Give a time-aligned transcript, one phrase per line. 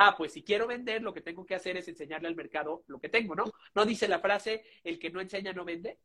[0.00, 2.98] ah, pues si quiero vender, lo que tengo que hacer es enseñarle al mercado lo
[2.98, 3.44] que tengo, ¿no?
[3.74, 5.98] ¿No dice la frase, el que no enseña no vende?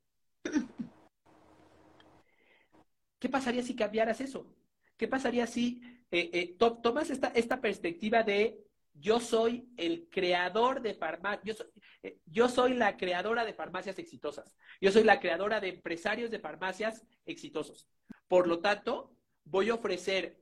[3.19, 4.53] ¿Qué pasaría si cambiaras eso?
[4.97, 5.81] ¿Qué pasaría si
[6.11, 8.59] eh, eh, tomas esta, esta perspectiva de
[8.93, 11.66] yo soy el creador de farmacias, yo
[12.04, 16.39] eh, yo soy la creadora de farmacias exitosas, yo soy la creadora de empresarios de
[16.39, 17.88] farmacias exitosos.
[18.27, 19.16] Por lo tanto,
[19.46, 20.38] voy a ofrecer,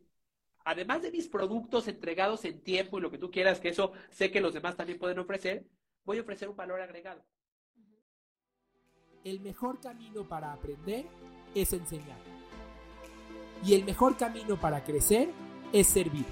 [0.66, 4.32] además de mis productos entregados en tiempo y lo que tú quieras, que eso sé
[4.32, 5.65] que los demás también pueden ofrecer,
[6.06, 7.24] voy a ofrecer un valor agregado.
[9.23, 11.06] El mejor camino para aprender
[11.56, 12.18] es enseñar.
[13.65, 15.29] Y el mejor camino para crecer
[15.71, 16.25] es servir.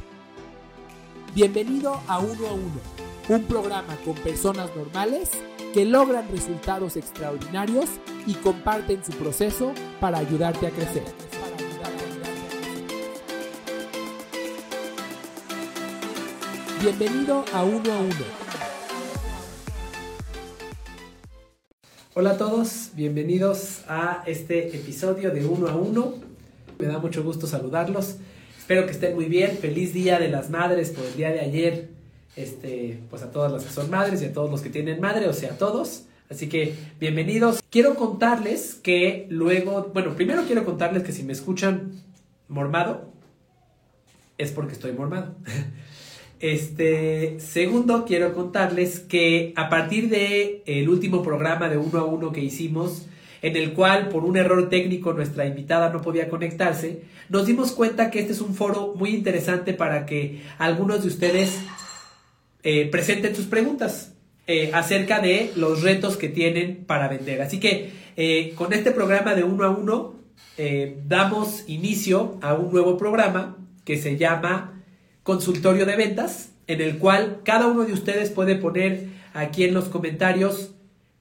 [1.33, 2.81] Bienvenido a Uno a Uno,
[3.29, 5.31] un programa con personas normales
[5.73, 7.89] que logran resultados extraordinarios
[8.27, 11.30] y comparten su proceso para ayudarte a crecer.
[16.81, 18.25] Bienvenido a Uno a Uno.
[22.15, 26.15] Hola a todos, bienvenidos a este episodio de Uno a Uno.
[26.79, 28.15] Me da mucho gusto saludarlos.
[28.57, 29.59] Espero que estén muy bien.
[29.59, 31.89] Feliz Día de las Madres por el día de ayer.
[32.35, 35.27] Este, pues a todas las que son madres y a todos los que tienen madre,
[35.27, 36.05] o sea, a todos.
[36.31, 37.61] Así que bienvenidos.
[37.69, 42.01] Quiero contarles que luego, bueno, primero quiero contarles que si me escuchan
[42.47, 43.11] mormado,
[44.39, 45.35] es porque estoy mormado.
[46.41, 52.31] Este, segundo, quiero contarles que a partir de el último programa de uno a uno
[52.31, 53.05] que hicimos,
[53.43, 58.09] en el cual por un error técnico nuestra invitada no podía conectarse, nos dimos cuenta
[58.09, 61.59] que este es un foro muy interesante para que algunos de ustedes
[62.63, 64.15] eh, presenten sus preguntas
[64.47, 67.43] eh, acerca de los retos que tienen para vender.
[67.43, 70.19] Así que eh, con este programa de uno a uno
[71.07, 74.80] damos inicio a un nuevo programa que se llama
[75.23, 79.85] consultorio de ventas, en el cual cada uno de ustedes puede poner aquí en los
[79.85, 80.71] comentarios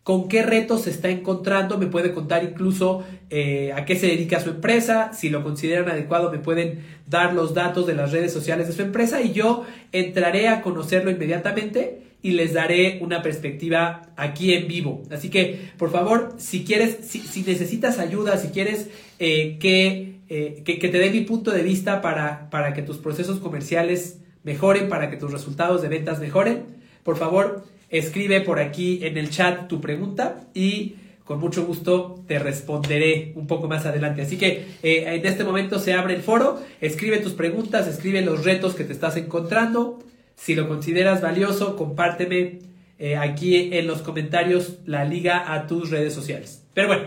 [0.03, 4.41] con qué retos se está encontrando, me puede contar incluso eh, a qué se dedica
[4.41, 8.67] su empresa, si lo consideran adecuado me pueden dar los datos de las redes sociales
[8.67, 14.53] de su empresa y yo entraré a conocerlo inmediatamente y les daré una perspectiva aquí
[14.53, 15.03] en vivo.
[15.11, 18.89] Así que, por favor, si quieres, si, necesitas ayuda, si quieres
[19.19, 23.41] eh, que eh, que, te dé mi punto de vista para, para que tus procesos
[23.41, 26.63] comerciales mejoren, para que tus resultados de ventas mejoren,
[27.03, 32.39] por favor, escribe por aquí en el chat tu pregunta y con mucho gusto te
[32.39, 34.23] responderé un poco más adelante.
[34.23, 38.45] Así que eh, en este momento se abre el foro, escribe tus preguntas, escribe los
[38.45, 39.99] retos que te estás encontrando.
[40.37, 42.61] Si lo consideras valioso, compárteme
[43.01, 46.63] eh, aquí en los comentarios la liga a tus redes sociales.
[46.73, 47.03] Pero bueno,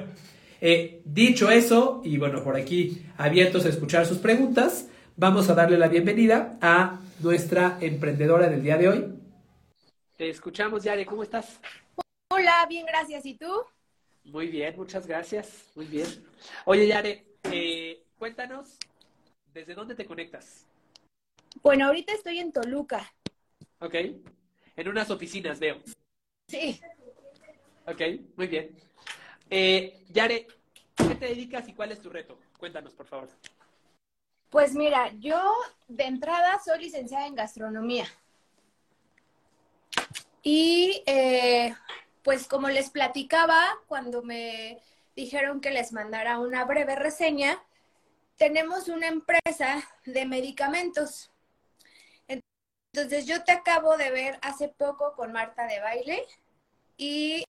[0.66, 4.88] eh, dicho eso, y bueno, por aquí abiertos a escuchar sus preguntas,
[5.18, 9.13] vamos a darle la bienvenida a nuestra emprendedora del día de hoy.
[10.16, 11.59] Te escuchamos, Yare, ¿cómo estás?
[12.29, 13.25] Hola, bien, gracias.
[13.25, 13.52] ¿Y tú?
[14.23, 15.66] Muy bien, muchas gracias.
[15.75, 16.07] Muy bien.
[16.63, 18.78] Oye, Yare, eh, cuéntanos,
[19.53, 20.66] ¿desde dónde te conectas?
[21.62, 23.13] Bueno, ahorita estoy en Toluca.
[23.79, 23.96] Ok.
[24.78, 25.81] En unas oficinas, veo.
[26.47, 26.79] Sí.
[27.85, 28.02] Ok,
[28.38, 28.92] muy bien.
[29.56, 30.47] Eh, Yare,
[30.96, 32.40] ¿qué te dedicas y cuál es tu reto?
[32.58, 33.30] Cuéntanos, por favor.
[34.50, 35.40] Pues mira, yo
[35.88, 38.08] de entrada soy licenciada en gastronomía.
[40.41, 41.75] Y eh,
[42.24, 44.81] pues como les platicaba cuando me
[45.16, 47.64] dijeron que les mandara una breve reseña,
[48.38, 51.31] tenemos una empresa de medicamentos.
[52.28, 56.25] Entonces yo te acabo de ver hace poco con Marta de baile
[56.97, 57.46] y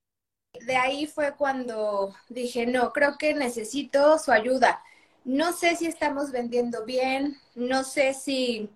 [0.60, 4.82] de ahí fue cuando dije, no, creo que necesito su ayuda.
[5.24, 8.70] No sé si estamos vendiendo bien, no sé si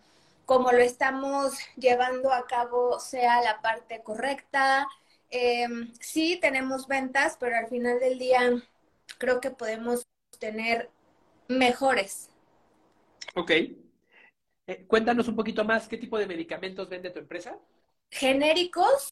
[0.46, 4.88] como lo estamos llevando a cabo sea la parte correcta.
[5.30, 8.40] Em, sí, tenemos ventas, pero al final del día
[9.18, 10.06] creo que podemos
[10.38, 10.90] tener
[11.48, 12.30] mejores.
[13.34, 13.50] Ok.
[13.50, 17.58] Eh, cuéntanos un poquito más, ¿qué tipo de medicamentos vende tu empresa?
[18.10, 19.10] Genéricos,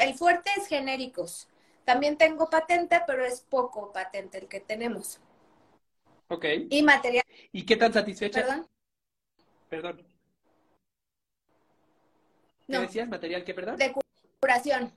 [0.00, 1.48] el fuerte es genéricos.
[1.84, 5.20] También tengo patente, pero es poco patente el que tenemos.
[6.28, 6.46] Ok.
[6.70, 7.24] Y material.
[7.52, 8.40] ¿Y qué tan satisfecha?
[8.40, 8.68] Perdón.
[9.68, 10.06] Perdón.
[12.66, 13.08] ¿Qué decías?
[13.08, 13.76] ¿Material qué, perdón?
[13.76, 13.92] De
[14.40, 14.92] curación.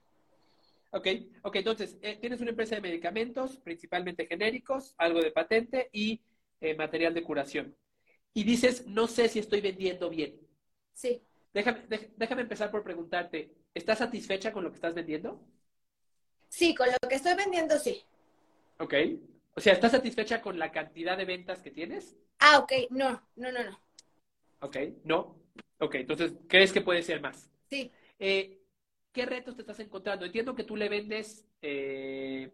[0.92, 1.08] Ok,
[1.42, 6.22] ok, entonces, eh, tienes una empresa de medicamentos, principalmente genéricos, algo de patente y
[6.62, 7.76] eh, material de curación.
[8.34, 10.40] Y dices, no sé si estoy vendiendo bien.
[10.94, 11.22] Sí.
[11.54, 11.84] Déjame,
[12.16, 15.44] déjame empezar por preguntarte, ¿estás satisfecha con lo que estás vendiendo?
[16.50, 18.04] Sí, con lo que estoy vendiendo, sí.
[18.80, 18.94] Ok.
[19.56, 22.16] O sea, ¿estás satisfecha con la cantidad de ventas que tienes?
[22.40, 22.72] Ah, ok.
[22.92, 23.80] No, no, no, no.
[24.62, 25.36] Ok, no.
[25.80, 27.50] Ok, entonces, ¿crees que puede ser más?
[27.70, 27.92] Sí.
[28.20, 28.60] Eh,
[29.12, 30.26] ¿Qué retos te estás encontrando?
[30.26, 32.52] Entiendo que tú le vendes eh,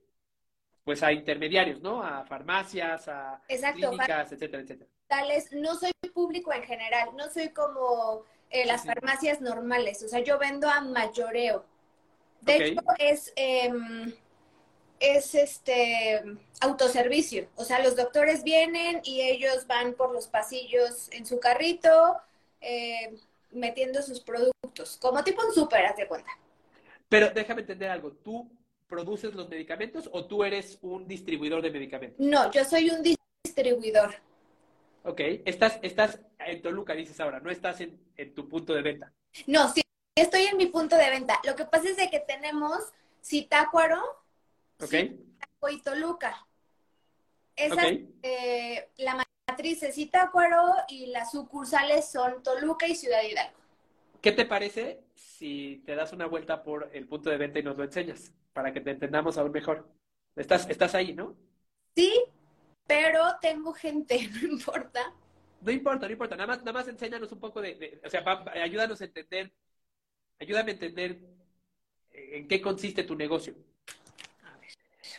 [0.83, 2.03] pues a intermediarios, ¿no?
[2.03, 4.89] A farmacias, a Exacto, clínicas, etcétera, etcétera.
[5.07, 8.87] Tales, no soy público en general, no soy como eh, las Sí.
[8.87, 11.65] farmacias normales, o sea, yo vendo a mayoreo.
[12.43, 14.13] De hecho, es, em,
[14.99, 16.23] es este
[16.61, 22.17] autoservicio, o sea, los doctores vienen y ellos van por los pasillos en su carrito
[22.61, 23.15] eh,
[23.51, 26.31] metiendo sus productos, como tipo un súper, haz de cuenta.
[27.09, 28.11] Pero déjame entender algo.
[28.11, 28.49] ¿Tú
[28.87, 32.19] produces los medicamentos o tú eres un distribuidor de medicamentos?
[32.19, 33.03] No, yo soy un
[33.43, 34.15] distribuidor.
[35.03, 35.19] Ok.
[35.45, 39.13] Estás, estás en Toluca, dices ahora, no estás en, en tu punto de venta.
[39.47, 39.81] No, sí,
[40.15, 41.39] estoy en mi punto de venta.
[41.43, 42.79] Lo que pasa es de que tenemos
[43.23, 44.01] Zitácuaro,
[44.81, 44.89] Ok.
[44.89, 46.47] Zitácuaro y Toluca.
[47.55, 47.87] Esa,
[48.23, 53.57] eh, la matriz es Zitácuaro y las sucursales son Toluca y Ciudad Hidalgo.
[54.21, 57.77] ¿Qué te parece si te das una vuelta por el punto de venta y nos
[57.77, 59.89] lo enseñas para que te entendamos aún mejor?
[60.35, 61.35] Estás, estás ahí, ¿no?
[61.95, 62.11] Sí,
[62.87, 65.13] pero tengo gente, no importa.
[65.61, 66.35] No importa, no importa.
[66.35, 69.53] Nada más, nada más enséñanos un poco de, de- o sea, va- ayúdanos a entender,
[70.39, 71.19] ayúdame a entender
[72.11, 73.55] eh, en qué consiste tu negocio.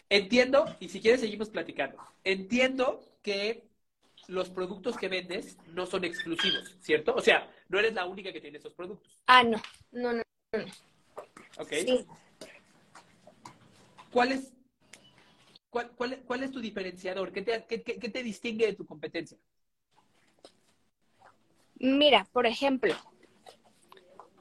[0.08, 1.98] Entiendo, y si quieres seguimos platicando.
[2.24, 3.68] Entiendo que
[4.28, 7.14] los productos que vendes no son exclusivos, ¿cierto?
[7.14, 9.60] O sea, no eres la única que tiene esos productos, Ah, no,
[9.92, 10.22] no, no.
[11.58, 11.72] ¿ok?
[11.72, 12.06] Sí.
[14.10, 14.52] ¿Cuál es,
[15.68, 17.32] cuál, cuál, cuál es tu diferenciador?
[17.32, 19.36] ¿Qué te, qué- qué- qué te distingue de tu competencia?
[21.76, 22.94] Mira, por ejemplo,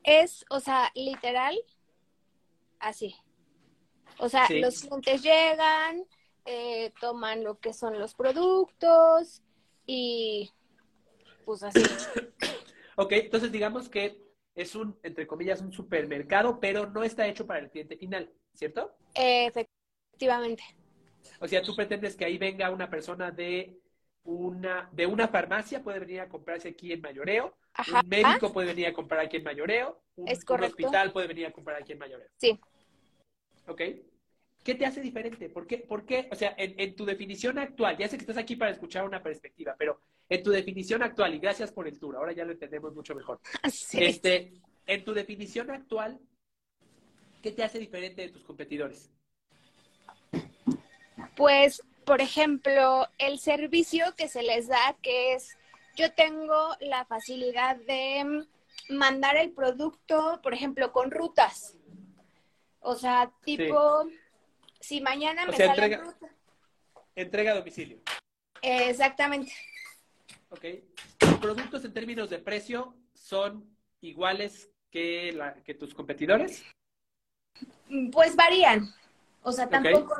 [0.03, 1.57] es, o sea, literal,
[2.79, 3.15] así.
[4.19, 4.59] O sea, Sí.
[4.59, 6.05] los clientes llegan,
[6.45, 9.41] eh, toman lo que son los productos
[9.85, 10.51] y
[11.45, 11.81] pues así.
[12.95, 14.21] Ok, entonces digamos que
[14.53, 18.95] es un, entre comillas, un supermercado, pero no está hecho para el cliente final, ¿cierto?
[19.15, 20.63] Efectivamente.
[21.39, 23.79] O sea, tú pretendes que ahí venga una persona de
[24.25, 28.01] una, de una farmacia, puede venir a comprarse aquí en Mayoreo, Ajá.
[28.03, 31.47] un médico puede venir a comprar aquí en Mayoreo, un, Es un hospital puede venir
[31.47, 32.29] a comprar aquí en Mayoreo.
[32.37, 32.59] Sí.
[33.67, 33.81] ¿Ok?
[34.63, 35.49] ¿Qué te hace diferente?
[35.49, 35.79] ¿Por qué?
[35.79, 36.29] ¿Por qué?
[36.31, 39.21] O sea, en, en tu definición actual, ya sé que estás aquí para escuchar una
[39.21, 39.99] perspectiva, pero
[40.29, 43.39] en tu definición actual, y gracias por el tour, ahora ya lo entendemos mucho mejor.
[43.71, 44.03] Sí.
[44.03, 44.53] Este,
[44.85, 46.19] en tu definición actual,
[47.41, 49.09] ¿qué te hace diferente de tus competidores?
[51.35, 55.57] Pues, por ejemplo, el servicio que se les da, que es,
[55.95, 61.75] yo tengo la facilidad de mm, mandar el producto, por ejemplo, con rutas.
[62.79, 64.05] O sea, tipo,
[64.79, 66.29] si mañana O me sea, sale entrega- ruta.
[67.15, 67.97] Entrega a domicilio.
[68.61, 69.51] Eh, exactamente.
[70.49, 70.65] ¿Ok?
[71.17, 73.69] ¿Tus productos en términos de precio son
[74.01, 76.63] iguales que, la- que tus competidores?
[78.11, 78.89] Pues varían.
[79.43, 80.15] O sea, tampoco.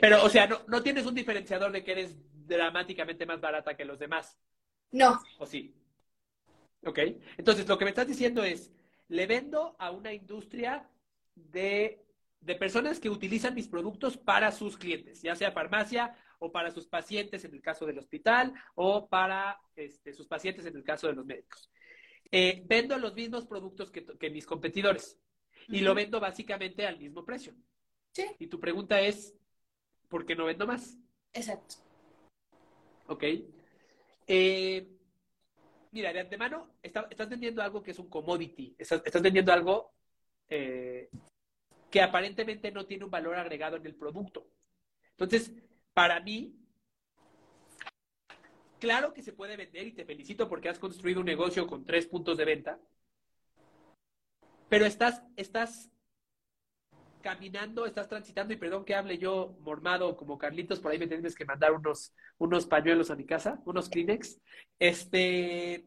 [0.00, 2.16] Pero, o sea, no, no tienes un diferenciador de que eres
[2.46, 4.36] dramáticamente más barata que los demás,
[4.92, 5.74] No, ¿o sí?
[6.84, 6.98] ¿Ok?
[7.36, 8.72] Entonces, lo que me estás diciendo es,
[9.08, 10.88] le vendo a una industria
[11.34, 12.04] de,
[12.40, 16.86] de personas que utilizan mis productos para sus clientes, ya sea farmacia o para sus
[16.86, 21.14] pacientes en el caso del hospital o para este, sus pacientes en el caso de
[21.14, 21.70] los médicos.
[22.30, 25.18] Eh, vendo los mismos productos que, que mis competidores
[25.68, 27.54] y lo vendo básicamente al mismo precio.
[28.12, 28.26] Sí.
[28.38, 29.34] Y tu pregunta es,
[30.08, 30.98] ¿por qué no vendo más?
[31.32, 31.76] exacto.
[33.08, 33.24] ¿Ok?
[34.26, 34.88] Eh,
[35.92, 38.74] mira, de antemano, está- estás vendiendo algo que es un commodity.
[38.78, 39.92] Estás, estás vendiendo algo
[40.48, 41.08] eh,
[41.90, 44.46] que aparentemente no tiene un valor agregado en el producto.
[45.10, 45.52] Entonces,
[45.94, 46.54] para mí,
[48.80, 52.06] claro que se puede vender y te felicito porque has construido un negocio con tres
[52.06, 52.78] puntos de venta,
[54.68, 55.90] pero estás, estás
[57.24, 61.34] caminando, estás transitando, y perdón que hable yo mormado como Carlitos, por ahí me tienes
[61.34, 64.38] que mandar unos, unos pañuelos a mi casa, unos Kleenex.
[64.78, 65.86] Este,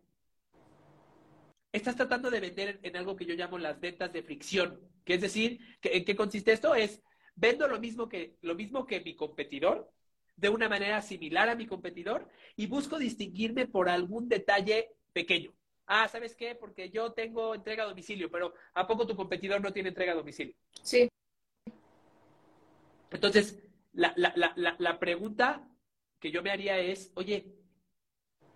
[1.71, 5.21] estás tratando de vender en, algo que yo llamo las ventas de fricción, que es
[5.21, 6.73] decir, que- ¿en qué consiste esto?
[6.73, 7.03] Es,
[7.35, 9.91] vendo lo mismo que, lo mismo que mi competidor,
[10.37, 15.53] de una manera similar a mi competidor, y busco distinguirme por algún detalle pequeño.
[15.85, 16.55] Ah, ¿sabes qué?
[16.55, 20.15] Porque yo tengo entrega a domicilio, pero ¿a poco tu competidor no tiene entrega a
[20.15, 20.55] domicilio?
[20.81, 21.07] Sí.
[23.11, 23.59] Entonces,
[23.93, 25.67] la, la, la, la, pregunta
[26.19, 27.55] que yo me haría es, oye,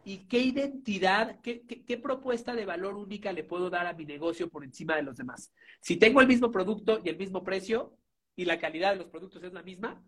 [0.04, 4.06] ¿y qué identidad, qué, qué, qué propuesta de valor única le puedo dar a mi
[4.06, 5.54] negocio por encima de los demás?
[5.80, 7.98] Si tengo el mismo producto y el mismo precio
[8.36, 10.04] y la calidad de los productos es la misma,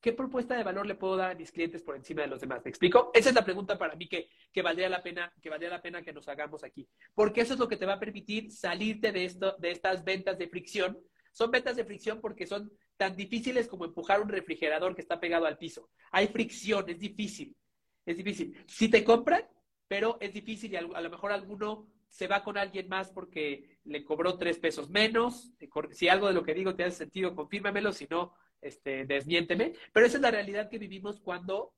[0.00, 2.62] ¿qué propuesta de valor le puedo dar a mis clientes por encima de los demás?
[2.64, 3.10] ¿Me explico?
[3.14, 6.02] Esa es la pregunta para mí que, que, valdría, la pena, que valdría la pena
[6.02, 6.88] que nos hagamos aquí.
[7.14, 10.38] Porque eso es lo que te va a permitir salirte de, esto, de estas ventas
[10.38, 10.98] de fricción.
[11.32, 15.46] Son ventas de fricción porque son tan difíciles como empujar un refrigerador que está pegado
[15.46, 15.88] al piso.
[16.10, 17.56] Hay fricción, es difícil.
[18.04, 18.54] Es difícil.
[18.66, 19.48] Si te compran,
[19.86, 24.04] pero es difícil y a lo mejor alguno se va con alguien más porque le
[24.04, 25.52] cobró tres pesos menos.
[25.92, 29.74] Si algo de lo que digo te hace sentido, confírmamelo, si no, este, desmiénteme.
[29.92, 31.74] Pero esa es la realidad que vivimos cuando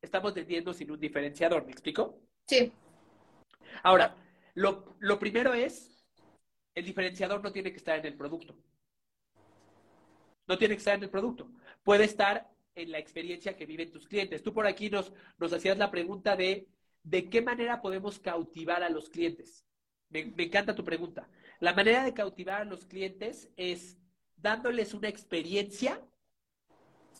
[0.00, 1.64] estamos vendiendo sin un diferenciador.
[1.64, 2.20] ¿Me explico?
[2.46, 2.72] Sí.
[3.82, 4.16] Ahora,
[4.54, 6.06] lo, lo primero es,
[6.74, 8.56] el diferenciador no tiene que estar en el producto.
[10.46, 11.50] No tiene que estar en el producto.
[11.82, 14.42] Puede estar en la experiencia que viven tus clientes.
[14.42, 16.68] Tú por aquí nos, nos hacías la pregunta de
[17.06, 19.64] de qué manera podemos cautivar a los clientes.
[20.08, 21.28] Me, encanta tu pregunta.
[21.60, 23.96] La manera de cautivar a los clientes es
[24.36, 26.04] dándoles una experiencia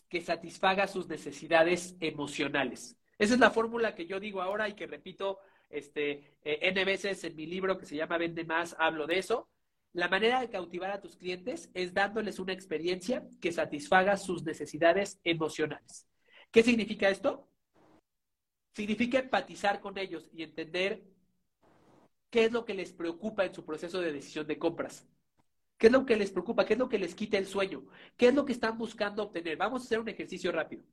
[0.09, 2.97] que satisfaga sus necesidades emocionales.
[3.17, 7.23] Esa es la fórmula que yo digo ahora y que repito este, eh, N veces
[7.23, 9.47] en mi libro que se llama Vende Más, hablo de eso.
[9.93, 15.19] La manera de cautivar a tus clientes es dándoles una experiencia que satisfaga sus necesidades
[15.23, 16.07] emocionales.
[16.51, 17.49] ¿Qué significa esto?
[18.73, 21.03] Significa empatizar con ellos y entender
[22.29, 25.07] qué es lo que les preocupa en su proceso de decisión de compras.
[25.77, 26.65] ¿Qué es lo que les preocupa?
[26.65, 27.85] ¿Qué es lo que les quita el sueño?
[28.15, 29.57] ¿Qué es lo que están buscando obtener?
[29.57, 30.83] Vamos a hacer un ejercicio rápido.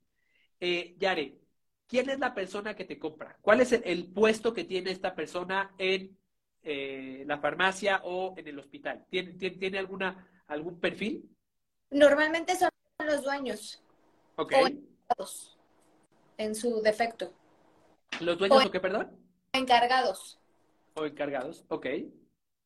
[0.59, 1.39] Eh, Yare,
[1.87, 3.37] ¿quién es la persona que te compra?
[3.41, 6.17] ¿Cuál es el, puesto que tiene esta persona en
[6.65, 9.05] eh, la farmacia o en el hospital?
[9.09, 11.29] ¿Tiene, tiene, alguna, algún perfil?
[11.91, 12.69] Normalmente son
[13.05, 13.83] los dueños.
[14.35, 14.53] Ok.
[15.17, 15.27] O
[16.37, 17.31] en su defecto.
[18.19, 19.15] ¿Los dueños o, qué, perdón?
[19.53, 20.39] Encargados.
[20.95, 21.87] O encargados, ok.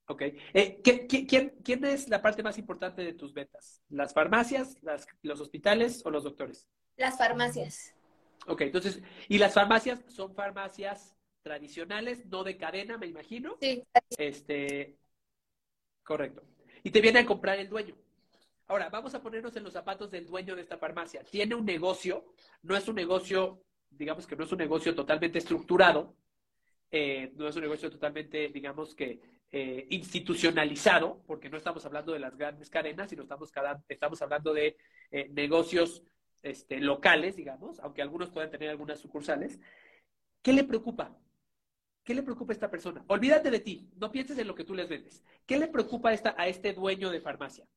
[0.07, 0.21] Ok.
[0.53, 3.83] Eh, quién, quién, es la parte más importante de tus ventas?
[3.89, 6.67] ¿Las farmacias, las, los hospitales o los doctores?
[6.97, 7.93] Las farmacias.
[8.47, 13.57] Ok, entonces, ¿y las farmacias son farmacias tradicionales, no de cadena, me imagino?
[13.61, 13.83] Sí.
[14.17, 14.97] Este,
[16.03, 16.43] correcto.
[16.83, 17.95] Y te viene a comprar el dueño.
[18.67, 21.23] Ahora, vamos a ponernos en los zapatos del dueño de esta farmacia.
[21.23, 26.15] Tiene un negocio, no es un negocio digamos que no es un negocio totalmente estructurado,
[26.91, 29.19] eh, no es un negocio totalmente, digamos que,
[29.51, 33.51] eh, institucionalizado, porque no estamos hablando de las grandes cadenas, sino estamos,
[33.87, 34.77] estamos hablando de
[35.11, 36.03] eh, negocios
[36.43, 39.59] este, locales, digamos, aunque algunos pueden tener algunas sucursales.
[40.41, 41.17] ¿Qué le preocupa?
[42.09, 43.05] ¿Qué le preocupa a esta persona?
[43.05, 45.23] Olvídate de ti, no pienses en lo que tú les vendes.
[45.45, 47.67] ¿Qué le preocupa a, esta, a este dueño de farmacia?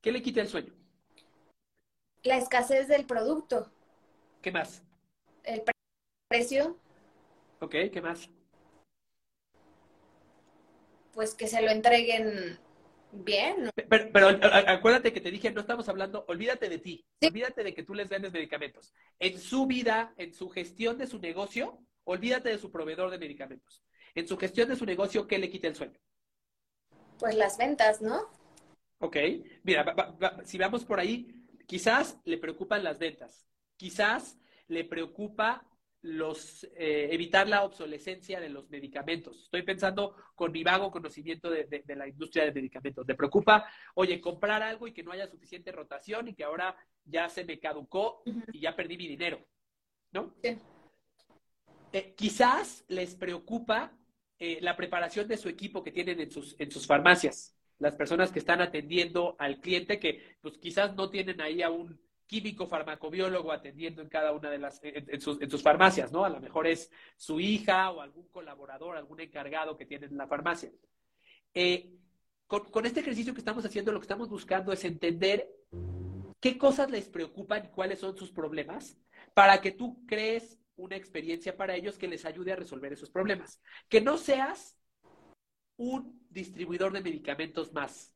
[0.00, 0.72] ¿Qué le quita el sueño?
[2.22, 3.70] La escasez del producto.
[4.40, 4.82] ¿Qué más?
[5.44, 5.62] el
[6.28, 6.78] precio.
[7.58, 8.30] Ok, ¿qué más?
[11.12, 12.58] Pues que se lo entreguen
[13.12, 13.68] bien.
[13.90, 14.28] Pero,
[14.66, 18.08] acuérdate que te dije, no estamos hablando, olvídate de ti, olvídate de que tú les
[18.08, 18.94] vendes medicamentos.
[19.18, 23.82] En su vida, en su gestión de su negocio, olvídate de su proveedor de medicamentos.
[24.14, 25.98] En su gestión de su negocio, ¿qué le quita el sueño?
[27.18, 28.28] Pues las ventas, ¿no?
[28.98, 29.16] Ok,
[29.62, 29.94] mira,
[30.44, 35.66] si vamos por ahí, quizás le preocupan las ventas, quizás le preocupa
[36.02, 39.44] los, eh, evitar la obsolescencia de los medicamentos.
[39.44, 43.06] Estoy pensando con mi vago conocimiento de, la industria de medicamentos.
[43.06, 47.28] Le preocupa, oye, comprar algo y que no haya suficiente rotación y que ahora ya
[47.28, 49.46] se me caducó y ya perdí mi dinero,
[50.12, 50.34] ¿no?
[51.92, 53.92] Eh, quizás les preocupa
[54.38, 57.56] eh, la preparación de su equipo que tienen en sus, en sus farmacias.
[57.78, 61.98] Las personas que están atendiendo al cliente que pues quizás no tienen ahí a un
[62.30, 66.24] químico farmacobiólogo atendiendo en cada una de las, en, sus, farmacias, ¿no?
[66.24, 70.28] A lo mejor es su hija o algún colaborador, algún encargado que tiene en la
[70.28, 70.70] farmacia.
[71.52, 71.90] Eh,
[72.46, 75.50] con, este ejercicio que estamos haciendo, lo que estamos buscando es entender
[76.38, 78.96] qué cosas les preocupan y cuáles son sus problemas
[79.34, 83.60] para que tú crees una experiencia para ellos que les ayude a resolver esos problemas.
[83.88, 84.78] Que no seas
[85.76, 88.14] un distribuidor de medicamentos más.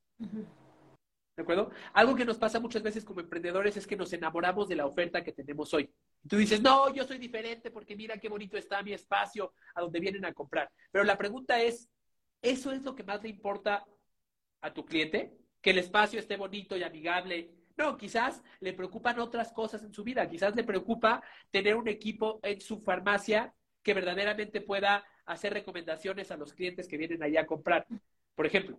[1.35, 1.71] ¿De acuerdo?
[1.93, 5.23] Algo que nos pasa muchas veces como emprendedores es que nos enamoramos de la oferta
[5.23, 5.93] que tenemos hoy.
[6.29, 9.99] Tú dices, no, yo soy diferente porque mira qué bonito está mi espacio a donde
[9.99, 10.71] vienen a comprar.
[10.91, 11.89] Pero la pregunta es,
[12.41, 13.85] ¿eso es lo que más le importa
[14.61, 15.37] a tu cliente?
[15.61, 17.53] Que el espacio esté bonito y amigable.
[17.77, 20.29] No, quizás le preocupan otras cosas en su vida.
[20.29, 23.53] Quizás le preocupa tener un equipo en su farmacia
[23.83, 27.85] que verdaderamente pueda hacer recomendaciones a los clientes que vienen allá a comprar.
[28.35, 28.77] Por ejemplo,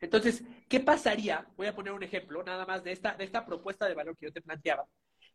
[0.00, 1.46] entonces, ¿qué pasaría?
[1.56, 4.26] Voy a poner un ejemplo nada más de esta, de esta propuesta de valor que
[4.26, 4.86] yo te planteaba.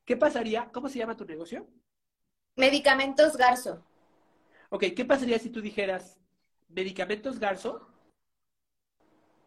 [0.05, 0.69] ¿Qué pasaría?
[0.71, 1.67] ¿Cómo se llama tu negocio?
[2.55, 3.83] Medicamentos Garzo.
[4.69, 6.19] Ok, ¿qué pasaría si tú dijeras,
[6.67, 7.89] Medicamentos Garzo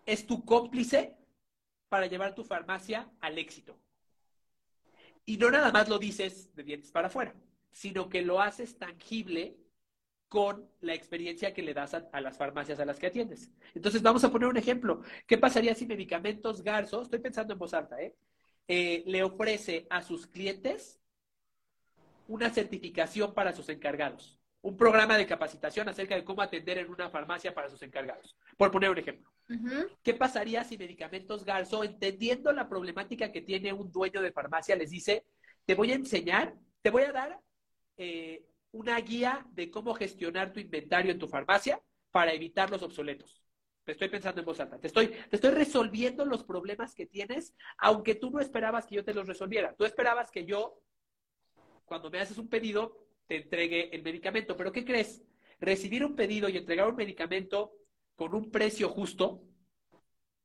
[0.07, 1.17] es tu cómplice
[1.93, 3.79] para llevar tu farmacia al éxito?
[5.27, 7.35] Y no nada más lo dices de dientes para afuera,
[7.71, 9.59] sino que lo haces tangible
[10.27, 13.51] con la experiencia que le das a, las farmacias a las que atiendes.
[13.75, 15.03] Entonces, vamos a poner un ejemplo.
[15.27, 18.17] ¿Qué pasaría si Medicamentos Garzo, estoy pensando en voz alta, ¿eh?
[18.69, 20.99] Eh, le ofrece a sus clientes
[22.27, 24.41] una certificación para sus encargados?
[24.63, 28.35] Un programa de capacitación acerca de cómo atender en una farmacia para sus encargados.
[28.57, 29.32] Por poner un ejemplo.
[30.03, 34.91] ¿Qué pasaría si Medicamentos Garzo, entendiendo la problemática que tiene un dueño de farmacia, les
[34.91, 35.27] dice,
[35.65, 37.41] te voy a enseñar, te voy a dar
[37.97, 41.81] eh, una guía de cómo gestionar tu inventario en tu farmacia
[42.11, 43.43] para evitar los obsoletos.
[43.85, 44.79] Te estoy pensando en voz alta.
[44.79, 49.05] Te estoy, te estoy resolviendo los problemas que tienes, aunque tú no esperabas que yo
[49.05, 49.75] te los resolviera.
[49.75, 50.81] Tú esperabas que yo,
[51.85, 54.57] cuando me haces un pedido, te entregue el medicamento.
[54.57, 55.23] Pero ¿qué crees?
[55.59, 57.73] Recibir un pedido y entregar un medicamento
[58.17, 59.43] con un precio justo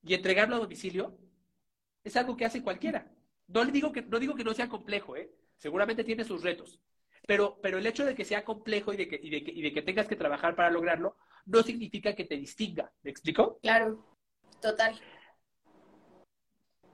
[0.01, 1.17] y entregarlo a domicilio
[2.03, 3.11] es algo que hace cualquiera.
[3.47, 5.31] No le digo que no digo que no sea complejo, ¿eh?
[5.57, 6.79] Seguramente tiene sus retos.
[7.25, 9.61] Pero, pero el hecho de que sea complejo y de que, y de que, y
[9.61, 12.91] de que tengas que trabajar para lograrlo, no significa que te distinga.
[13.01, 13.59] ¿Me explico?
[13.61, 14.05] Claro,
[14.61, 14.99] total.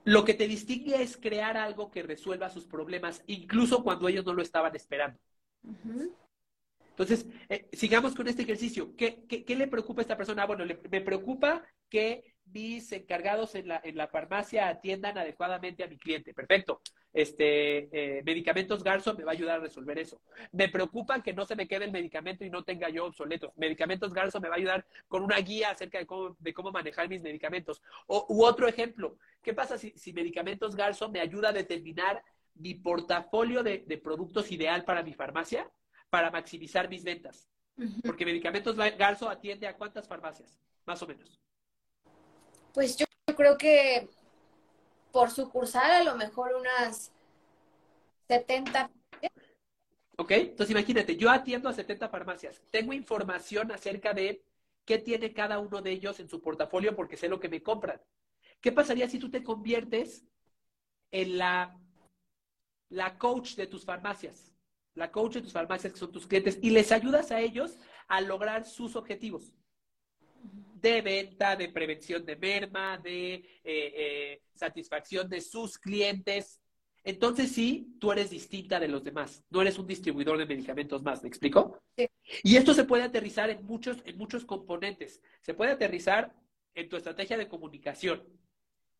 [0.04, 4.34] Lo que te distingue es crear algo que resuelva sus problemas, incluso cuando ellos no
[4.34, 5.18] lo estaban esperando.
[6.94, 8.94] Entonces, eh, sigamos con este ejercicio.
[8.96, 10.44] ¿Qué, le preocupa a esta persona?
[10.44, 15.88] Ah, bueno, me preocupa que mis encargados en la, en la farmacia atiendan adecuadamente a
[15.88, 16.32] mi cliente.
[16.32, 16.80] Perfecto.
[17.12, 20.20] Este, eh, medicamentos Garzo me va a ayudar a resolver eso.
[20.52, 23.50] Me preocupa que no se me quede el medicamento y no tenga yo obsoletos.
[23.56, 27.08] Medicamentos Garzo me va a ayudar con una guía acerca de cómo, de cómo manejar
[27.08, 27.82] mis medicamentos.
[28.06, 32.22] O, otro ejemplo, ¿qué pasa si, si Medicamentos Garzo me ayuda a determinar
[32.54, 35.68] mi portafolio de, de productos ideal para mi farmacia
[36.14, 37.48] para maximizar mis ventas?
[38.04, 41.40] Porque Medicamentos Garzo atiende a cuántas farmacias, más o menos.
[42.72, 43.04] Pues yo
[43.36, 44.08] creo que
[45.10, 47.10] por sucursal a lo mejor unas
[48.28, 48.92] 70.
[50.16, 52.62] Ok, entonces imagínate, yo atiendo a 70 farmacias.
[52.70, 54.44] Tengo información acerca de
[54.84, 58.00] qué tiene cada uno de ellos en su portafolio porque sé lo que me compran.
[58.60, 60.24] ¿Qué pasaría si tú te conviertes
[61.10, 61.76] en la,
[62.90, 64.53] la coach de tus farmacias?
[64.94, 67.78] La coach de tus farmacias que son tus clientes y les ayudas a ellos
[68.08, 69.52] a lograr sus objetivos
[70.84, 76.60] de venta, de prevención de merma, de eh, eh, satisfacción de sus clientes.
[77.02, 79.42] Entonces sí, tú eres distinta de los demás.
[79.50, 81.80] No eres un distribuidor de medicamentos más, ¿me explico?
[81.96, 82.08] Sí.
[82.42, 85.22] Y esto se puede aterrizar en muchos, en muchos componentes.
[85.40, 86.34] Se puede aterrizar
[86.74, 88.22] en tu estrategia de comunicación.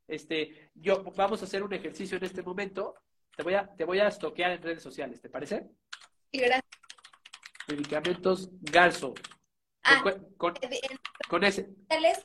[0.06, 2.94] Este, yo vamos a hacer un ejercicio en este momento.
[3.36, 5.68] Te voy a, te voy a estoquear en redes sociales, ¿te parece?
[6.32, 6.64] Sí, gracias.
[7.68, 9.14] Medicamentos Garzo.
[9.82, 10.02] Ah,
[10.38, 11.68] con, ese.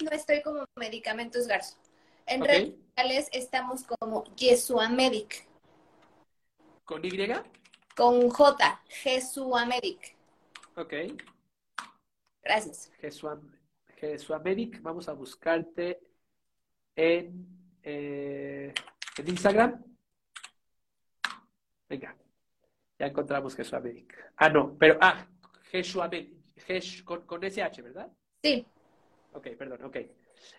[0.03, 1.77] no estoy como Medicamentos Garzo.
[2.25, 5.45] En redes sociales estamos como Jesuamedic.
[6.85, 7.11] ¿Con Y?
[7.95, 10.15] Con J, Jesuamedic.
[10.75, 10.93] Ok.
[12.43, 12.91] Gracias.
[13.97, 15.99] Jesuamedic, vamos a buscarte
[16.95, 17.47] en,
[17.83, 18.73] eh,
[19.17, 19.88] en Instagram.
[21.89, 22.15] Venga,
[22.99, 24.15] ya encontramos Jesuamedic.
[24.37, 25.27] Ah, no, pero, ah,
[25.71, 26.39] Jesuamedic
[27.03, 28.11] con, con SH, ¿verdad?
[28.43, 28.65] Sí.
[29.33, 29.97] Ok, perdón, ok.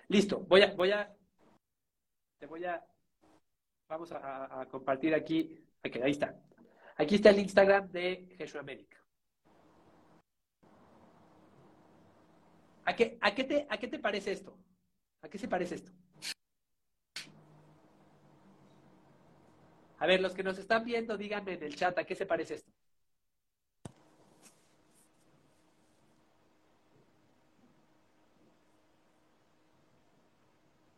[0.09, 1.15] Listo, voy a, voy a,
[2.39, 2.85] te voy a,
[3.89, 6.37] vamos a, compartir aquí, ok, ahí está.
[6.97, 8.99] Aquí está el Instagram de Jesús América.
[12.85, 14.59] ¿A qué, a, qué te, ¿A qué te parece esto?
[15.23, 15.93] ¿A qué se parece esto?
[20.01, 22.55] A ver, los que nos están viendo, díganme en el chat, ¿a qué se parece
[22.55, 22.73] esto?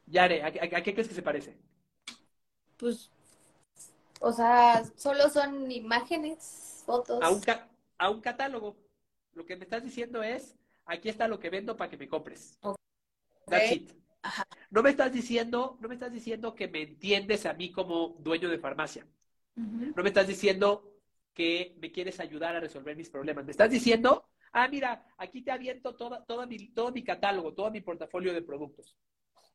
[0.07, 1.57] Yare, ¿a, qué crees que se parece?
[2.77, 3.11] Pues,
[4.21, 7.21] o sea, solo son imágenes, fotos.
[7.23, 7.43] A un,
[7.99, 8.77] a un catálogo.
[9.35, 12.57] Lo que me estás diciendo es, aquí está lo que vendo para que me compres.
[13.47, 14.02] That's it.
[14.71, 18.49] No me estás diciendo, no me estás diciendo que me entiendes a mí como dueño
[18.49, 19.07] de farmacia.
[19.55, 20.93] No me estás diciendo
[21.35, 23.45] que me quieres ayudar a resolver mis problemas.
[23.45, 27.71] Me estás diciendo, ah, mira, aquí te aviento toda, toda mi, todo mi catálogo, todo
[27.71, 28.97] mi portafolio de productos.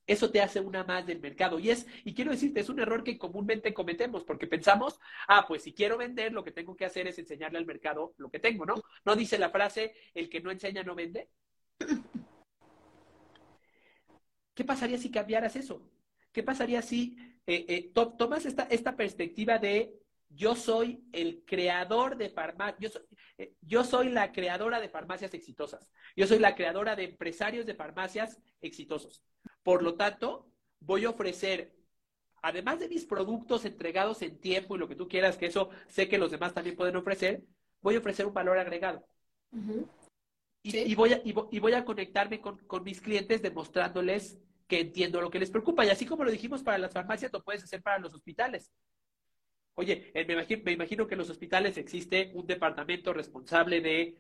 [0.05, 1.59] Eso te hace una más del mercado.
[1.59, 5.63] Y es, y quiero decirte, es un error que comúnmente cometemos, porque pensamos, ah, pues
[5.63, 8.65] si quiero vender, lo que tengo que hacer es enseñarle al mercado lo que tengo,
[8.65, 8.75] ¿no?
[9.03, 11.29] ¿No dice la frase, el que no enseña no vende?
[14.57, 15.87] ¿Qué pasaría si cambiaras eso?
[16.31, 17.15] ¿Qué pasaría si
[17.45, 19.93] eh, eh, tomas esta, esta perspectiva de
[20.29, 22.99] yo soy el creador de farmacias,
[23.37, 27.75] eh, yo soy la creadora de farmacias exitosas, yo soy la creadora de empresarios de
[27.75, 29.21] farmacias exitosos.
[29.61, 31.75] Por lo tanto, voy a ofrecer
[32.41, 36.09] además de mis productos entregados en tiempo y lo que tú quieras, que eso sé
[36.09, 37.43] que los demás también pueden ofrecer,
[37.81, 39.07] voy a ofrecer un valor agregado.
[40.73, 45.29] Y, voy a, y, voy a conectarme con, con, mis clientes demostrándoles que entiendo lo
[45.29, 45.85] que les preocupa.
[45.85, 48.71] Y así como lo dijimos para las farmacias, lo puedes hacer para los hospitales.
[49.75, 54.17] Oye, eh, me, imagino, me imagino que en los hospitales existe un departamento responsable de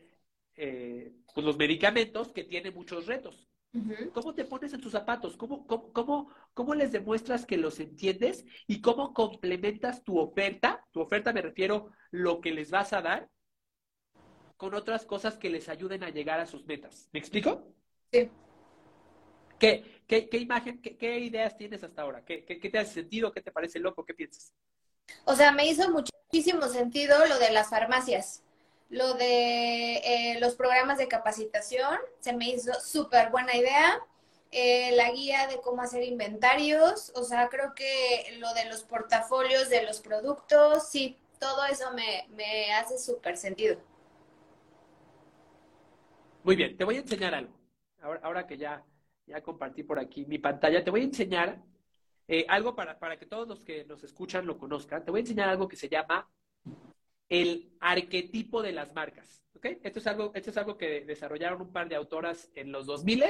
[0.55, 3.47] eh, pues los medicamentos que tiene muchos retos.
[4.13, 5.37] ¿Cómo te pones en tus zapatos?
[5.37, 8.43] ¿Cómo, cómo, cómo, les demuestras que los entiendes?
[8.65, 10.83] ¿Y cómo complementas tu oferta?
[10.91, 13.29] Tu oferta me refiero lo que les vas a dar
[14.57, 17.07] con otras cosas que les ayuden a llegar a sus metas.
[17.13, 17.63] ¿Me explico?
[18.11, 18.29] Sí.
[19.59, 22.23] ¿Qué, qué, qué imagen, qué, ideas tienes hasta ahora?
[22.25, 23.31] ¿Qué, ¿Qué, te hace sentido?
[23.31, 24.05] ¿Qué te parece loco?
[24.05, 24.53] ¿Qué piensas?
[25.25, 28.43] O sea, me hizo muchísimo sentido lo de las farmacias.
[28.89, 33.99] Lo de eh, los programas de capacitación se me hizo súper buena idea.
[34.51, 39.69] Eh, la guía de cómo hacer inventarios, o sea, creo que lo de los portafolios
[39.69, 43.77] de los productos, sí, todo eso me, me hace súper sentido.
[46.47, 47.53] Muy bien, te voy a enseñar algo.
[47.99, 48.81] Ahora, que ya,
[49.25, 51.61] ya compartí por aquí mi pantalla, te voy a enseñar
[52.25, 55.03] eh, algo para, para que todos los que nos escuchan lo conozcan.
[55.03, 56.31] Te voy a enseñar algo que se llama
[57.27, 59.43] el arquetipo de las marcas.
[59.61, 63.25] Esto, es algo, esto es algo que desarrollaron un par de autoras en los 2000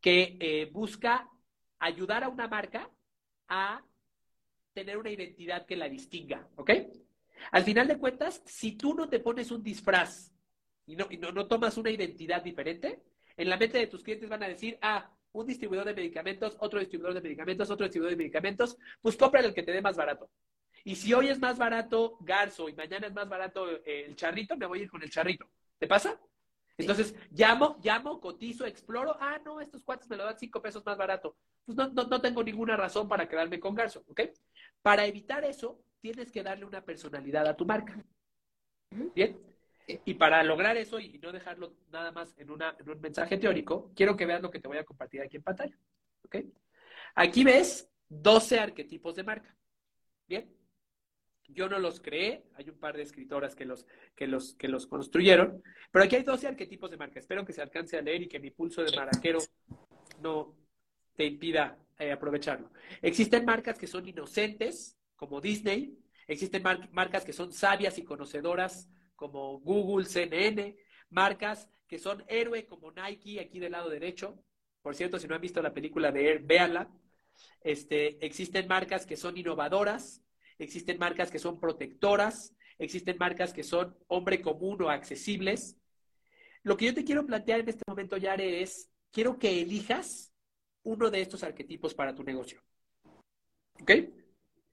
[0.00, 1.28] que eh, busca
[1.78, 2.90] ayudar a una marca
[3.48, 3.84] a
[4.72, 6.48] tener una identidad que la distinga.
[7.52, 10.32] Al final de cuentas, si tú no te pones un disfraz
[10.86, 13.02] y no, y no, no tomas una identidad diferente,
[13.36, 16.78] en la mente de tus clientes van a decir, ah, un distribuidor de medicamentos, otro
[16.80, 20.30] distribuidor de medicamentos, otro distribuidor de medicamentos, pues compra el que te dé más barato.
[20.84, 24.56] Y si hoy es más barato Garzo y mañana es más barato eh, el charrito,
[24.56, 25.48] me voy a ir con el charrito.
[25.78, 26.18] ¿Te pasa?
[26.78, 29.16] Entonces, llamo, llamo, cotizo, exploro.
[29.18, 31.36] Ah, no, estos cuates me lo dan cinco pesos más barato.
[31.64, 34.20] Pues no, no, tengo ninguna razón para quedarme con Garzo, ¿ok?
[34.82, 38.04] Para evitar eso, tienes que darle una personalidad a tu marca.
[39.14, 39.38] ¿Bien?
[39.86, 42.60] Y para lograr eso y no dejarlo nada más en, un
[43.00, 45.78] mensaje teórico, quiero que veas lo que te voy a compartir aquí en pantalla.
[47.14, 49.56] Aquí ves 12 arquetipos de marca.
[50.26, 50.52] ¿Bien?
[51.48, 54.88] Yo no los creé, hay un par de escritoras que los, que los, que los
[54.88, 57.20] construyeron, pero aquí hay 12 arquetipos de marca.
[57.20, 59.38] Espero que se alcance a leer y que mi pulso de maraquero
[60.20, 60.56] no
[61.14, 62.72] te impida eh, aprovecharlo.
[63.00, 65.96] Existen marcas que son inocentes, como Disney,
[66.26, 70.76] existen marcas que son sabias y conocedoras, como Google, CNN,
[71.10, 74.42] marcas que son héroe, como Nike, aquí del lado derecho.
[74.82, 76.90] Por cierto, si no han visto la película de Air, véanla.
[77.60, 80.22] Este, existen marcas que son innovadoras,
[80.58, 85.76] existen marcas que son protectoras, existen marcas que son hombre común o accesibles.
[86.62, 90.32] Lo que yo te quiero plantear en este momento, Yare, es, quiero que elijas
[90.82, 92.62] uno de estos arquetipos para tu negocio.
[93.80, 93.90] ¿Ok?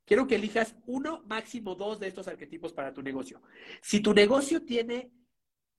[0.05, 3.41] Quiero que elijas uno, máximo dos de estos arquetipos para tu negocio.
[3.81, 5.11] Si tu negocio tiene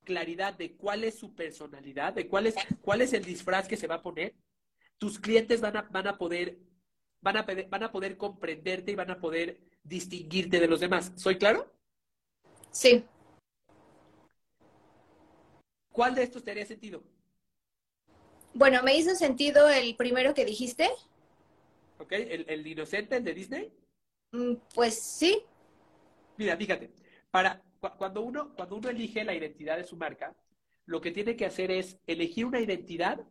[0.02, 3.86] claridad de cuál es su personalidad, de cuál es, cuál es el disfraz que se
[3.86, 4.34] va a poner,
[4.98, 6.58] tus clientes van a, van a poder
[7.20, 11.12] van a, van a poder comprenderte y van a poder distinguirte de los demás.
[11.16, 11.72] ¿Soy claro?
[12.70, 13.04] Sí.
[15.90, 17.02] ¿Cuál de estos te haría sentido?
[18.52, 20.88] Bueno, me hizo sentido el primero que dijiste.
[21.98, 22.12] ¿Ok?
[22.12, 23.72] ¿El, el inocente, el de Disney?
[24.34, 25.44] Mm, pues sí.
[26.36, 26.90] Mira, fíjate,
[27.30, 27.62] para,
[27.96, 30.34] cuando, uno, cuando uno elige la identidad de su marca,
[30.86, 33.24] lo que tiene que hacer es elegir una identidad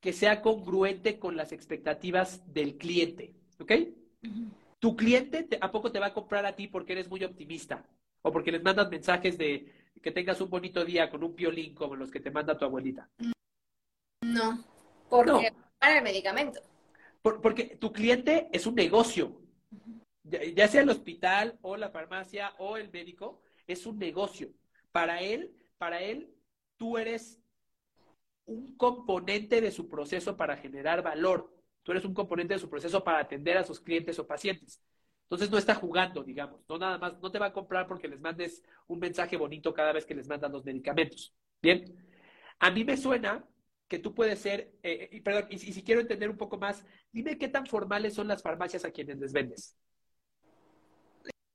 [0.00, 3.72] que sea congruente con las expectativas del cliente, ¿ok?
[4.80, 7.86] Tu cliente a poco te va a comprar a ti porque eres muy optimista
[8.22, 11.94] o porque les mandas mensajes de que tengas un bonito día con un piolín como
[11.94, 13.08] los que te manda tu abuelita.
[14.22, 14.64] No,
[15.08, 16.60] porque para el medicamento.
[17.22, 19.39] porque tu cliente es un negocio,
[20.30, 24.50] ya sea el hospital o la farmacia o el médico, es un negocio.
[24.92, 26.34] Para él, para él,
[26.76, 27.40] tú eres
[28.46, 31.54] un componente de su proceso para generar valor.
[31.82, 34.82] Tú eres un componente de su proceso para atender a sus clientes o pacientes.
[35.24, 36.60] Entonces no está jugando, digamos.
[36.68, 39.92] No nada más, no te va a comprar porque les mandes un mensaje bonito cada
[39.92, 41.32] vez que les mandan los medicamentos.
[41.62, 41.84] Bien.
[42.58, 43.46] A mí me suena
[43.86, 47.38] que tú puedes ser, eh, y, perdón, y, si quiero entender un poco más, dime
[47.38, 49.76] qué tan formales son las farmacias a quienes les vendes.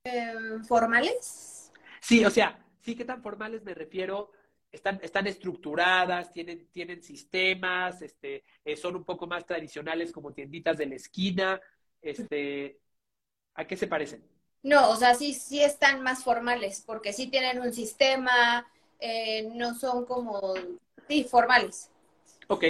[0.06, 1.72] Em, ¿Formales?
[2.00, 4.30] Sí, o sea, sí, qué tan formales me refiero
[4.70, 10.76] están, están estructuradas, tienen, tienen sistemas, este, eh, son un poco más tradicionales como tienditas
[10.78, 11.60] de la esquina.
[12.00, 12.78] Este,
[13.54, 14.22] ¿A qué se parecen?
[14.62, 18.66] No, o sea, sí, sí están más formales, porque sí tienen un sistema,
[19.00, 20.54] eh, no son como,
[21.08, 21.90] sí, formales.
[22.48, 22.64] Ok.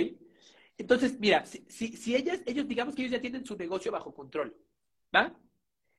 [0.79, 4.55] Entonces, mira, si, si, ellas, ellos, digamos que ellos ya tienen su negocio bajo control,
[5.15, 5.35] ¿va?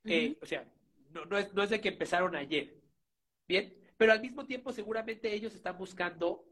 [0.04, 0.64] Eh, o sea,
[1.10, 2.74] no, no, es, no es de que empezaron ayer,
[3.46, 3.74] ¿bien?
[3.96, 6.44] Pero al mismo tiempo seguramente ellos están buscando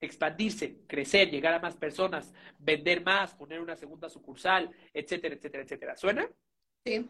[0.00, 5.96] expandirse, crecer, llegar a más personas, vender más, poner una segunda sucursal, etcétera, etcétera, etcétera.
[5.96, 6.28] ¿Suena?
[6.84, 7.08] Sí.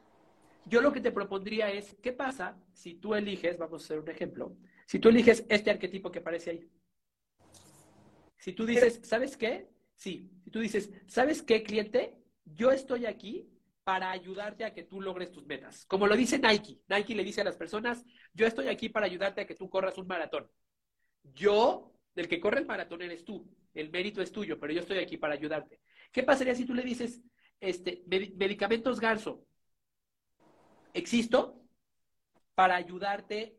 [0.66, 4.08] Yo lo que te propondría es, ¿qué pasa si tú eliges, vamos a hacer un
[4.08, 6.70] ejemplo, si tú eliges este arquetipo que aparece ahí?
[8.38, 9.68] Si tú dices, ¿sabes qué?
[9.96, 12.16] Sí, si tú dices, ¿sabes qué, cliente?
[12.44, 13.51] Yo estoy aquí
[13.84, 15.84] para ayudarte a que tú logres tus metas.
[15.86, 16.80] Como lo dice Nike.
[16.88, 19.98] Nike le dice a las personas, yo estoy aquí para ayudarte a que tú corras
[19.98, 20.48] un maratón.
[21.22, 23.48] Yo, del que corre el maratón eres tú.
[23.74, 25.80] El mérito es tuyo, pero yo estoy aquí para ayudarte.
[26.12, 27.22] ¿Qué pasaría si tú le dices,
[27.58, 29.44] este, medicamentos Garzo,
[30.92, 31.62] existo
[32.54, 33.56] para ayudarte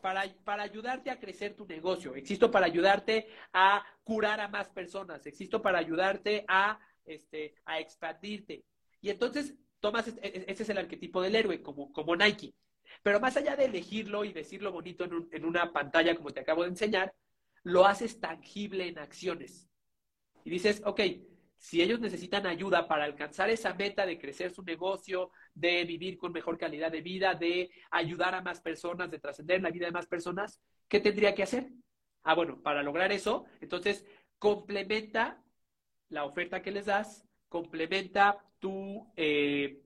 [0.00, 5.26] para, para, ayudarte a crecer tu negocio, existo para ayudarte a curar a más personas,
[5.26, 8.64] existo para ayudarte a, este, a expandirte.
[9.00, 12.54] Y entonces tomas, ese es el arquetipo del héroe, como, como Nike.
[13.02, 16.62] Pero más allá de elegirlo y decirlo bonito en, en una pantalla como te acabo
[16.62, 17.14] de enseñar,
[17.62, 19.68] lo haces tangible en acciones.
[20.44, 21.00] Y dices, ok,
[21.58, 26.32] si ellos necesitan ayuda para alcanzar esa meta de crecer su negocio, de vivir con
[26.32, 30.06] mejor calidad de vida, de ayudar a más personas, de trascender la vida de más
[30.06, 31.70] personas, ¿qué tendría que hacer?
[32.22, 34.04] Ah, bueno, para lograr eso, entonces
[34.38, 35.42] complementa
[36.08, 39.82] la oferta que les das, complementa tu, eh,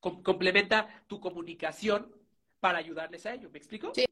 [0.00, 2.14] complementa tu comunicación
[2.60, 3.50] para ayudarles a ello.
[3.50, 3.92] ¿Me explico?
[3.94, 4.04] Sí.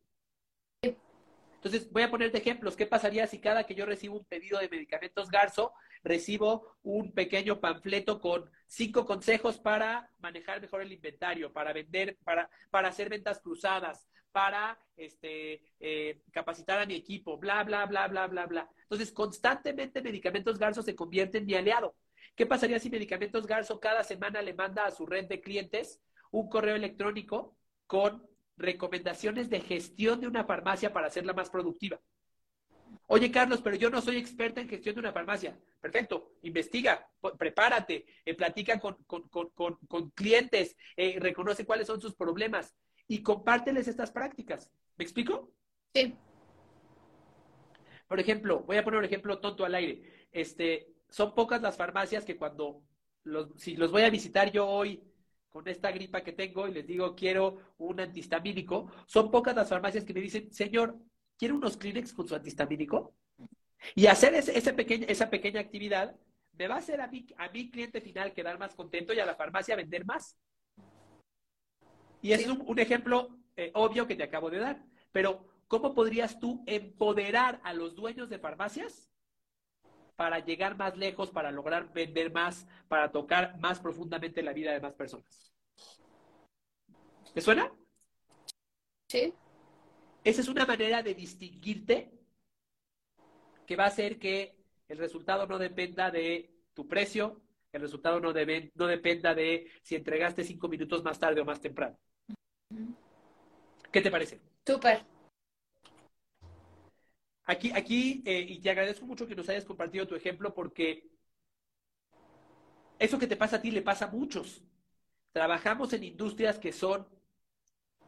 [1.55, 2.75] Entonces, voy a ponerte ejemplos.
[2.75, 7.61] ¿Qué pasaría si cada que yo recibo un pedido de medicamentos Garzo, recibo un pequeño
[7.61, 13.40] panfleto con cinco consejos para manejar mejor el inventario, para vender, para, para hacer ventas
[13.40, 18.71] cruzadas, para este, eh, capacitar a mi equipo, bla, bla, bla, bla, bla, bla.
[18.83, 21.95] Entonces, constantemente Medicamentos Garzo se convierte en mi aliado.
[22.37, 26.49] ¿Qué pasaría si Medicamentos Garzo cada semana le manda a su red de clientes un
[26.49, 32.01] correo electrónico con recomendaciones de gestión de una farmacia para hacerla más productiva.
[33.07, 35.59] Oye, Carlos, pero yo no soy experta en gestión de una farmacia.
[35.81, 42.14] Perfecto, investiga, prepárate, eh, platica con, con, con, con clientes, eh, reconoce cuáles son sus
[42.14, 42.77] problemas
[43.11, 44.70] y compárteles estas prácticas.
[44.96, 45.53] ¿Me explico?
[45.92, 46.14] Sí.
[48.07, 50.29] Por ejemplo, voy a poner un ejemplo tonto al aire.
[50.31, 52.85] Este, son pocas las farmacias que cuando
[53.25, 55.03] los, si los voy a visitar yo hoy
[55.49, 60.05] con esta gripa que tengo y les digo quiero un antihistamínico, son pocas las farmacias
[60.05, 60.96] que me dicen, señor,
[61.37, 63.12] ¿quiere unos Kleenex con su antihistamínico?
[63.96, 66.14] Y hacer ese, ese pequeña, esa pequeña actividad
[66.53, 69.27] me va a hacer a mi, a mi cliente final quedar más contento y a
[69.27, 70.38] la farmacia vender más.
[72.22, 74.83] Y es un, un, ejemplo eh, obvio que te acabo de dar.
[75.12, 79.11] Pero, ¿cómo podrías tú empoderar a los dueños de farmacias
[80.20, 84.78] para llegar más lejos, para lograr vender más, para tocar más profundamente la vida de
[84.78, 85.50] más personas.
[87.33, 87.72] ¿Te suena?
[89.09, 89.33] Sí.
[90.22, 92.12] Esa es una manera de distinguirte
[93.66, 97.40] que va a hacer que el resultado no dependa de tu precio,
[97.72, 101.62] el resultado no, debe, no dependa de si entregaste cinco minutos más tarde o más
[101.62, 101.98] temprano.
[103.90, 104.40] ¿Qué te parece?
[104.66, 105.04] Súper.
[107.44, 111.11] Aquí, aquí eh, y te agradezco mucho que nos hayas compartido tu ejemplo porque
[112.98, 114.62] eso que te pasa a ti le pasa a muchos.
[115.33, 117.09] Trabajamos en industrias que son,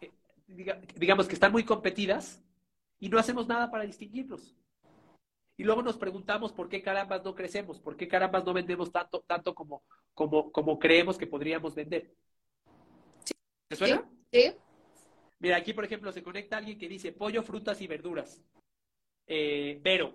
[0.01, 0.13] eh,
[0.95, 2.43] digamos, que están muy competidas
[3.01, 4.55] y no hacemos nada para distinguirlos.
[5.57, 9.23] Y luego nos preguntamos por qué carambas no crecemos, por qué carambas no vendemos tanto,
[9.27, 9.83] tanto como,
[10.15, 12.15] como, como creemos que podríamos vender.
[13.69, 14.03] ¿Te suena?
[14.09, 14.22] Sí.
[15.39, 18.43] Mira, aquí por ejemplo se conecta alguien que dice pollo, frutas y verduras
[19.27, 20.15] eh, Vero.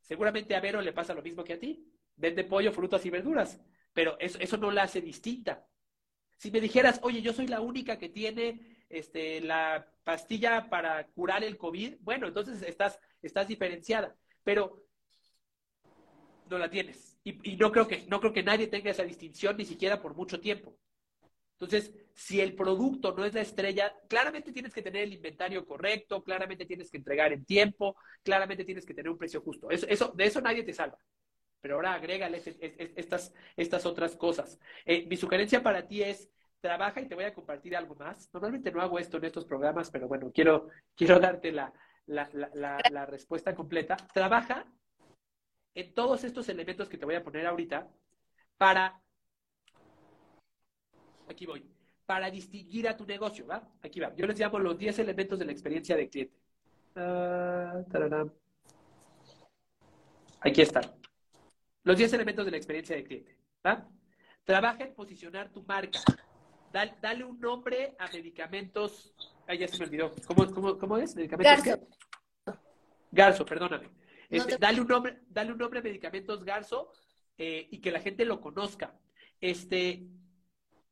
[0.00, 1.88] Seguramente a Vero le pasa lo mismo que a ti.
[2.16, 3.60] Vende pollo, frutas y verduras,
[3.92, 5.66] pero eso, eso no la hace distinta.
[6.36, 11.42] Si me dijeras, oye, yo soy la única que tiene este, la pastilla para curar
[11.44, 14.84] el COVID, bueno, entonces estás, estás diferenciada, pero
[16.50, 17.18] no la tienes.
[17.24, 20.14] Y, y, no, creo que, no creo que nadie tenga esa distinción ni siquiera por
[20.14, 20.76] mucho tiempo.
[21.62, 26.24] Entonces, si el producto no es la estrella, claramente tienes que tener el inventario correcto,
[26.24, 27.94] claramente tienes que entregar en tiempo,
[28.24, 29.70] claramente tienes que tener un precio justo.
[29.70, 30.98] Eso, de eso nadie te salva.
[31.60, 32.42] Pero ahora agrégale
[32.96, 34.58] estas, otras cosas.
[34.84, 36.28] Eh, mi sugerencia para ti es,
[36.60, 38.28] trabaja y te voy a compartir algo más.
[38.32, 40.66] Normalmente no hago esto en estos programas, pero bueno, quiero,
[40.98, 43.96] darte la respuesta completa.
[44.12, 44.66] Trabaja
[45.74, 47.88] en todos estos elementos que te voy a poner ahorita
[48.58, 49.00] para
[51.32, 51.64] aquí voy,
[52.06, 53.68] para distinguir a tu negocio, ¿va?
[53.82, 54.14] Aquí va.
[54.14, 56.36] Yo les llamo los 10 elementos de la experiencia de cliente.
[56.94, 58.30] Uh,
[60.40, 60.84] aquí están.
[61.84, 63.88] Los 10 elementos de la experiencia de cliente, ¿va?
[64.44, 66.00] trabaja en posicionar tu marca.
[66.72, 69.14] Dale, un nombre a medicamentos.
[69.46, 70.12] Ay, ya se me olvidó.
[70.26, 71.14] ¿Cómo, es?
[71.14, 71.88] ¿Medicamentos Garzo.
[73.10, 73.90] Garzo, perdóname.
[74.30, 76.90] Este, dale, un nombre, dale un nombre a medicamentos Garzo
[77.36, 78.98] eh, y que la gente lo conozca.
[79.38, 80.06] Este,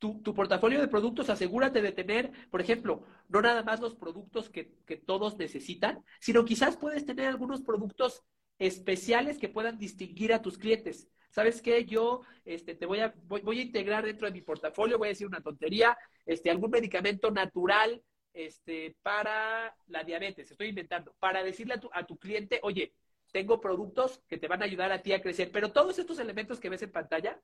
[0.01, 4.75] tu, portafolio de productos, asegúrate de tener, por ejemplo, no nada más los productos que,
[4.87, 8.25] que todos necesitan, sino quizás puedes tener algunos productos
[8.59, 11.09] especiales que puedan distinguir a tus clientes.
[11.31, 11.85] ¿Sabes qué?
[11.85, 15.27] Yo este, te voy a, voy, a integrar dentro de mi portafolio, voy a decir
[15.27, 21.81] una tontería, este, algún medicamento natural este, para la diabetes, estoy inventando, para decirle a
[21.81, 22.95] tu, a tu cliente, oye,
[23.33, 26.59] tengo productos que te van a ayudar a ti a crecer, pero todos estos elementos
[26.59, 27.41] que ves en pantalla,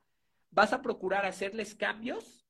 [0.50, 2.45] vas a procurar hacerles cambios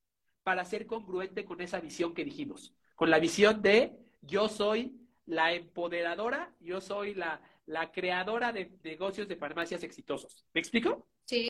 [0.47, 5.53] para ser congruente con esa visión que dijimos, con la visión de yo soy la
[5.53, 10.47] empoderadora, yo soy la, la creadora de negocios de farmacias exitosos.
[10.55, 11.05] ¿Me explico?
[11.25, 11.49] Sí.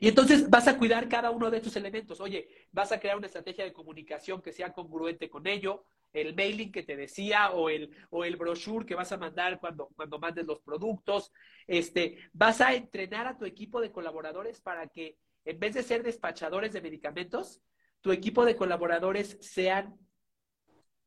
[0.00, 2.20] Y entonces vas a cuidar cada uno de estos elementos.
[2.20, 6.72] Oye, vas a crear una estrategia de comunicación que sea congruente con ello, el mailing
[6.72, 10.44] que te decía o el, o el brochure que vas a mandar cuando, cuando mandes
[10.44, 11.30] los productos.
[11.68, 16.02] Este, vas a entrenar a tu equipo de colaboradores para que en vez de ser
[16.02, 17.60] despachadores de medicamentos,
[18.00, 19.98] tu equipo de colaboradores sean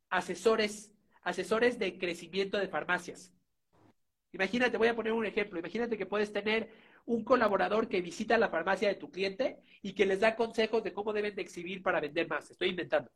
[0.09, 0.95] asesores
[1.25, 3.33] asesores de crecimiento de farmacias.
[4.31, 6.69] Imagínate, voy a poner un ejemplo, imagínate que puedes tener
[7.05, 10.93] un colaborador que visita la farmacia de tu cliente y que les da consejos de
[10.93, 12.49] cómo deben de exhibir para vender más.
[12.49, 13.11] Estoy inventando.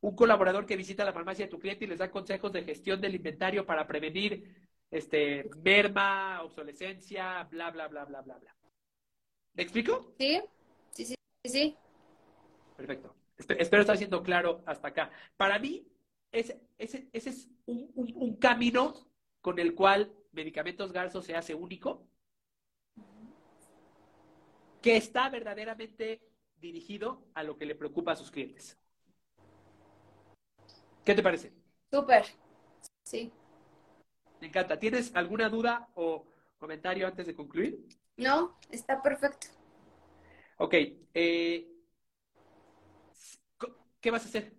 [0.00, 3.00] Un colaborador que visita la farmacia de tu cliente y les da consejos de gestión
[3.00, 4.52] del inventario para prevenir
[4.90, 8.63] este merma, obsolescencia, bla, bla, bla, bla, bla, bla.
[9.54, 10.14] ¿Me explico?
[10.18, 10.40] Sí,
[10.92, 11.14] sí, sí,
[11.44, 11.76] sí.
[12.76, 13.14] Perfecto.
[13.36, 15.10] Espero estar siendo claro hasta acá.
[15.36, 15.86] Para mí,
[16.32, 18.94] ese, ese, es un, camino
[19.40, 22.06] con el cual Medicamentos Garzo se hace único,
[24.82, 26.20] que está verdaderamente
[26.56, 28.78] dirigido a lo que le preocupa a sus clientes.
[31.04, 31.52] ¿Qué te parece?
[31.90, 32.24] Súper,
[33.04, 33.32] sí.
[34.40, 34.78] Me encanta.
[34.78, 36.26] ¿Tienes alguna duda o
[36.58, 37.86] comentario antes de concluir?
[38.16, 39.48] No, está perfecto.
[40.58, 40.74] Ok.
[41.14, 41.70] Eh,
[44.00, 44.52] ¿Qué vas a hacer?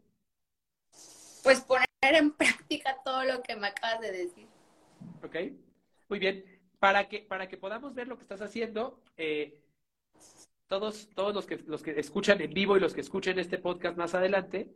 [1.45, 4.47] pues poner en práctica todo lo que me acabas de decir.
[5.23, 5.35] Ok,
[6.09, 6.43] muy bien.
[6.79, 9.61] Para que, para que podamos ver lo que estás haciendo, eh,
[10.65, 13.95] todos, todos los, que, los que escuchan en vivo y los que escuchen este podcast
[13.95, 14.73] más adelante,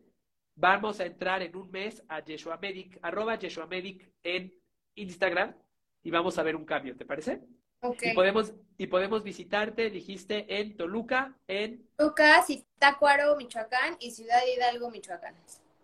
[0.54, 4.54] vamos a entrar en un mes a Yeshua Medic, arroba Yeshua Medic en
[4.94, 5.56] Instagram
[6.04, 7.42] y vamos a ver un cambio, ¿te parece?
[7.82, 8.12] Okay.
[8.12, 11.88] Y podemos, y podemos visitarte, dijiste, en Toluca, en...
[11.96, 15.36] Toluca, Zitácuaro, Michoacán y Ciudad Hidalgo, Michoacán.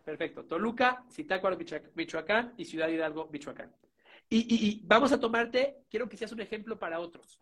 [0.04, 0.44] Perfecto.
[0.46, 1.58] Toluca, Zitácuaro,
[1.96, 3.74] Michoacán y Ciudad Hidalgo, Michoacán.
[4.30, 7.40] Y, vamos a tomarte, quiero que seas un ejemplo para otros.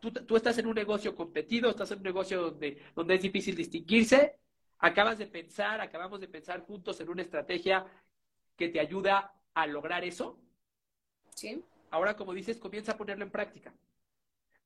[0.00, 4.38] Tú, estás en un negocio competido, estás en un negocio donde, donde es difícil distinguirse,
[4.78, 7.86] acabas de pensar, acabamos de pensar juntos en una estrategia
[8.56, 10.38] que te ayuda a lograr eso.
[11.34, 11.64] Sí.
[11.94, 13.72] Ahora, como dices, comienza a ponerlo en práctica.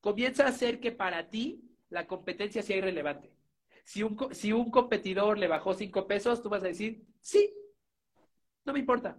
[0.01, 3.31] Comienza a hacer que para ti la competencia sea irrelevante.
[3.83, 7.53] Si un, si un competidor le bajó cinco pesos, tú vas a decir, sí,
[8.65, 9.15] no me importa,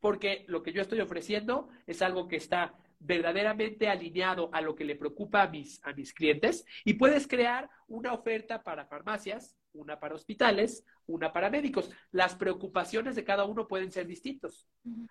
[0.00, 4.84] porque lo que yo estoy ofreciendo es algo que está verdaderamente alineado a lo que
[4.84, 9.98] le preocupa a mis, a mis clientes y puedes crear una oferta para farmacias, una
[9.98, 11.90] para hospitales, una para médicos.
[12.10, 14.68] Las preocupaciones de cada uno pueden ser distintos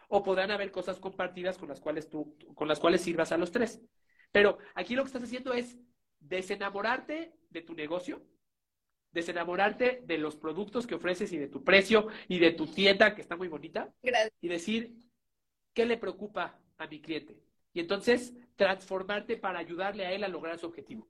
[0.08, 3.52] o podrán haber cosas compartidas con las cuales tú, con las cuales sirvas a los
[3.52, 3.82] tres.
[4.32, 5.78] Pero aquí lo que estás haciendo es
[6.20, 8.26] desenamorarte de tu negocio,
[9.12, 13.22] desenamorarte de los productos que ofreces y de tu precio y de tu tienda que
[13.22, 13.94] está muy bonita
[14.42, 14.96] y decir
[15.74, 17.42] qué le preocupa a mi cliente
[17.74, 21.08] y entonces transformarte para ayudarle a él a lograr su objetivo.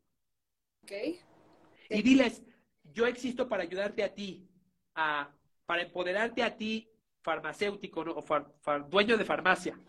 [0.84, 1.20] Okay.
[1.90, 2.44] Y diles,
[2.94, 4.48] yo existo para ayudarte a ti,
[4.94, 6.90] para empoderarte a ti,
[7.22, 9.80] farmacéutico o dueño de farmacia,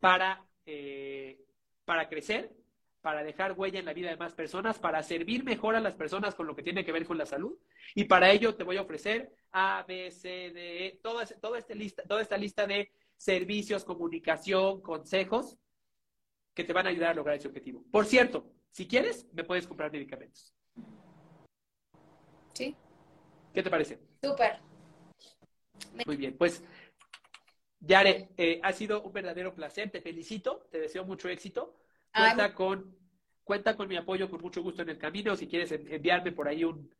[0.00, 1.38] para, eh,
[1.84, 2.52] para crecer
[3.00, 6.34] para dejar huella en la vida de más personas, para servir mejor a las personas
[6.34, 7.56] con lo que tiene que ver con la salud.
[7.94, 12.02] Y para ello te voy a ofrecer A, B, C, D, E, toda, esta lista,
[12.02, 15.56] toda esta lista de servicios, comunicación, consejos
[16.54, 17.84] que te van a ayudar a lograr ese objetivo.
[17.90, 20.54] Por cierto, si quieres, me puedes comprar medicamentos.
[22.58, 22.74] Sí.
[23.54, 24.00] ¿Qué te parece?
[24.20, 24.58] Súper.
[26.04, 26.60] Muy bien, pues
[27.78, 31.76] Yare, eh, ha sido un verdadero placer, te felicito, te deseo mucho éxito.
[32.12, 32.96] Cuenta con,
[33.44, 35.36] cuenta con mi apoyo con mucho gusto en el camino.
[35.36, 36.92] Si quieres enviarme por ahí un,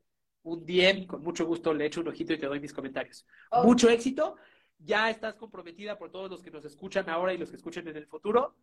[0.44, 3.26] un DM, con mucho gusto le echo un ojito y te doy mis comentarios.
[3.64, 4.36] Mucho éxito.
[4.78, 7.96] Ya estás comprometida por todos los que nos escuchan ahora y los que escuchen en
[7.96, 8.54] el futuro.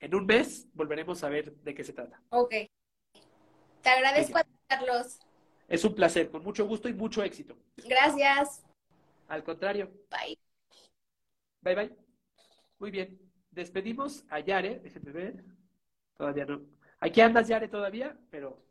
[0.00, 2.22] En un mes volveremos a ver de qué se trata.
[2.30, 2.54] Ok.
[3.82, 5.18] Te agradezco a Carlos.
[5.72, 7.56] Es un placer, con mucho gusto y mucho éxito.
[7.88, 8.62] Gracias.
[9.26, 9.90] Al contrario.
[10.10, 10.38] Bye.
[11.62, 11.96] Bye, bye.
[12.78, 13.18] Muy bien.
[13.50, 14.80] Despedimos a Yare.
[14.80, 15.44] Déjenme ver.
[16.14, 16.60] Todavía no.
[17.00, 18.62] Aquí andas, Yare, todavía, pero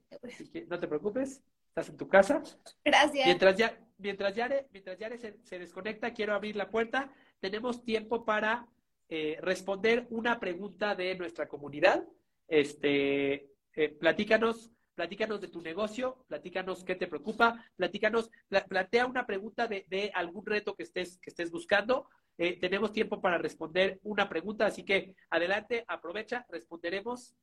[0.67, 1.41] no te preocupes.
[1.69, 2.43] Estás en tu casa.
[2.85, 3.25] Gracias.
[3.25, 7.11] Mientras, ya, mientras Yare, mientras Yare se, desconecta, quiero abrir la puerta.
[7.39, 8.67] Tenemos tiempo para
[9.09, 12.03] eh, responder una pregunta de nuestra comunidad.
[12.47, 14.69] Este, eh, platícanos
[15.01, 18.29] platícanos de tu negocio, platícanos qué te preocupa, platícanos,
[18.69, 22.07] plantea una pregunta de, algún reto que estés, que estés buscando.
[22.37, 27.33] Eh, tenemos tiempo para responder una pregunta, así que adelante, aprovecha, responderemos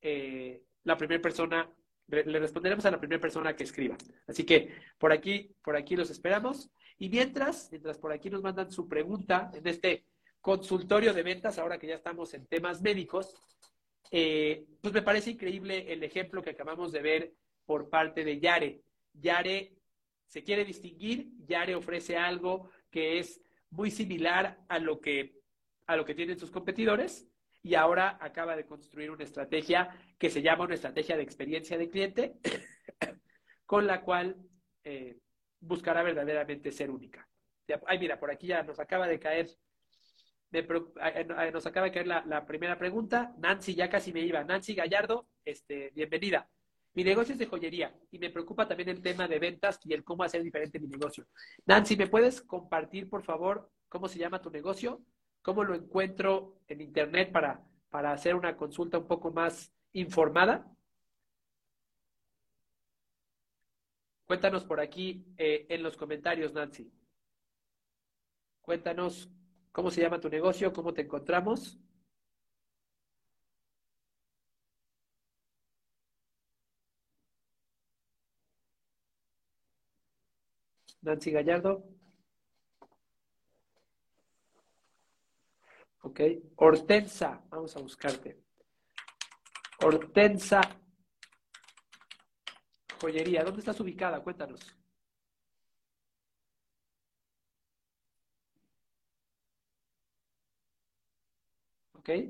[0.00, 1.68] eh, la primera persona,
[2.06, 3.96] le responderemos a la primera persona que escriba.
[4.28, 6.70] Así que por aquí, por aquí los esperamos.
[6.98, 10.04] Y mientras, mientras por aquí nos mandan su pregunta en este
[10.40, 13.34] consultorio de ventas, ahora que ya estamos en temas médicos,
[14.10, 17.32] eh, pues me parece increíble el ejemplo que acabamos de ver
[17.64, 18.82] por parte de Yare.
[19.12, 19.74] Yare
[20.26, 23.40] se quiere distinguir, Yare ofrece algo que es
[23.70, 25.34] muy similar a lo que,
[25.86, 27.28] a lo que tienen sus competidores
[27.62, 31.90] y ahora acaba de construir una estrategia que se llama una estrategia de experiencia de
[31.90, 32.34] cliente,
[33.66, 34.36] con la cual
[34.84, 35.18] eh,
[35.60, 37.28] buscará verdaderamente ser única.
[37.86, 39.50] Ay, mira, por aquí ya nos acaba de caer
[40.50, 43.34] nos acaba de caer la, primera pregunta.
[43.38, 44.42] Nancy, ya casi me iba.
[44.44, 46.48] Nancy Gallardo, este, bienvenida.
[46.94, 50.02] Mi negocio es de joyería y me preocupa también el tema de ventas y el
[50.02, 51.26] cómo hacer diferente mi negocio.
[51.66, 55.02] Nancy, ¿me puedes compartir, por favor, cómo se llama tu negocio?
[55.42, 60.66] ¿Cómo lo encuentro en Internet para, para hacer una consulta un poco más informada?
[64.26, 66.92] Cuéntanos por aquí eh, en los comentarios, Nancy.
[68.60, 69.30] Cuéntanos
[69.78, 70.72] ¿Cómo se llama tu negocio?
[70.72, 71.78] ¿Cómo te encontramos?
[81.00, 81.84] Nancy Gallardo.
[86.02, 86.22] Ok.
[86.56, 87.40] Hortensa.
[87.48, 88.42] Vamos a buscarte.
[89.84, 90.60] Hortensa
[93.00, 93.44] Joyería.
[93.44, 94.24] ¿Dónde estás ubicada?
[94.24, 94.76] Cuéntanos.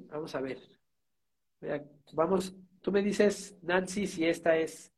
[0.09, 0.59] Vamos a ver.
[2.13, 4.93] Vamos, tú me dices, Nancy, si esta es,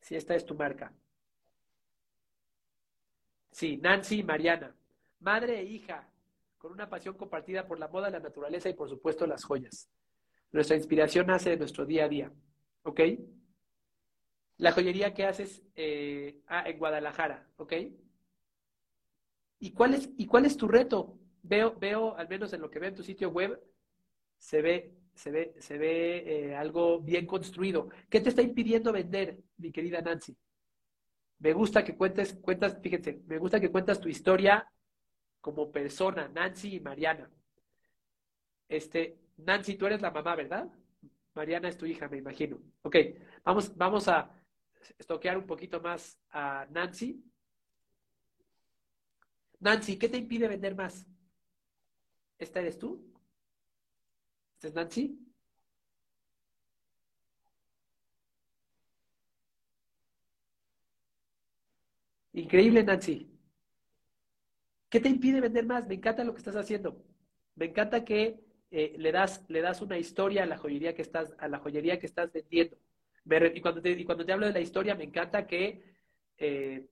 [0.00, 0.92] si esta es tu marca.
[3.50, 4.76] Sí, Nancy y Mariana.
[5.18, 6.08] Madre e hija,
[6.56, 9.90] con una pasión compartida por la moda, la naturaleza y por supuesto las joyas.
[10.52, 12.32] Nuestra inspiración nace de nuestro día a día.
[12.84, 13.00] ¿Ok?
[14.58, 17.72] La joyería que haces eh, ah, en Guadalajara, ¿ok?
[19.58, 21.18] ¿Y cuál, es, ¿Y cuál es tu reto?
[21.42, 23.60] Veo, veo, al menos en lo que veo en tu sitio web,
[24.42, 27.88] se ve, se ve, se ve eh, algo bien construido.
[28.10, 30.36] ¿Qué te está impidiendo vender, mi querida Nancy?
[31.38, 34.68] Me gusta que cuentes, cuentas, fíjense, me gusta que cuentas tu historia
[35.40, 37.30] como persona, Nancy y Mariana.
[38.68, 40.68] Este, Nancy, tú eres la mamá, ¿verdad?
[41.34, 42.58] Mariana es tu hija, me imagino.
[42.82, 42.96] Ok,
[43.44, 44.28] vamos, vamos a
[44.98, 47.22] estoquear un poquito más a Nancy.
[49.60, 51.06] Nancy, ¿qué te impide vender más?
[52.38, 53.11] ¿Esta eres tú?
[54.64, 55.18] Es Nancy?
[62.34, 63.26] Increíble, Nancy.
[64.88, 65.86] ¿Qué te impide vender más?
[65.86, 67.02] Me encanta lo que estás haciendo.
[67.54, 68.40] Me encanta que
[68.70, 71.98] eh, le, das, le das una historia a la joyería que estás, a la joyería
[71.98, 72.76] que estás vendiendo.
[73.54, 75.82] y, cuando te, cuando te hablo de la historia, me encanta que
[76.38, 76.86] eh,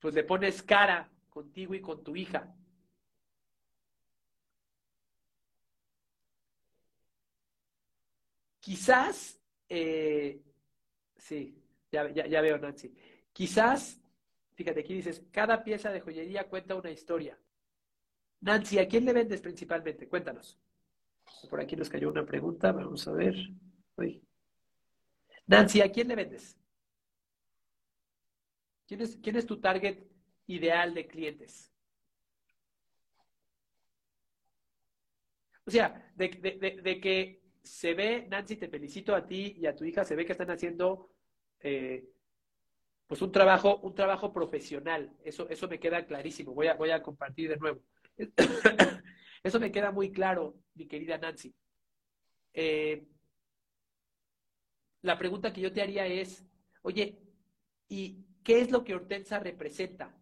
[0.00, 2.52] pues le pones cara contigo y con tu hija.
[8.68, 9.40] Quizás,
[9.70, 10.42] eh,
[11.16, 11.58] sí,
[11.90, 12.02] ya,
[12.42, 12.94] veo, Nancy.
[13.32, 13.98] Quizás,
[14.52, 17.40] fíjate, aquí dices, cada pieza de joyería cuenta una historia.
[18.42, 20.06] Nancy, ¿a quién le vendes principalmente?
[20.06, 20.60] Cuéntanos.
[21.48, 23.36] Por aquí nos cayó una pregunta, vamos a ver.
[25.46, 26.58] Nancy, ¿a quién le vendes?
[28.86, 29.00] ¿Quién
[29.36, 30.04] es, tu target
[30.46, 31.72] ideal de clientes?
[35.64, 40.04] O sea, de que se ve, Nancy, te felicito a ti y a tu hija,
[40.04, 41.10] se ve que están haciendo
[41.60, 42.08] eh,
[43.06, 45.16] pues un trabajo, un trabajo profesional.
[45.24, 46.54] Eso, eso me queda clarísimo.
[46.54, 47.80] Voy a, voy a compartir de nuevo.
[49.42, 51.54] Eso me queda muy claro, mi querida Nancy.
[52.52, 53.06] Eh,
[55.02, 56.44] la pregunta que yo te haría es,
[56.82, 57.18] oye,
[57.88, 60.17] ¿y qué es lo que Hortensa representa?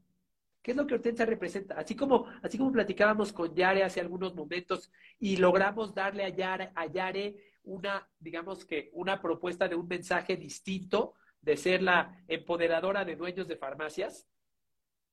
[0.67, 1.77] ¿Qué es lo que Hortensa representa?
[1.77, 7.37] Así como, así como platicábamos con Yare hace algunos momentos y logramos darle a Yare,
[7.63, 13.47] una, digamos que, una propuesta de un mensaje distinto de ser la empoderadora de dueños
[13.47, 14.27] de farmacias,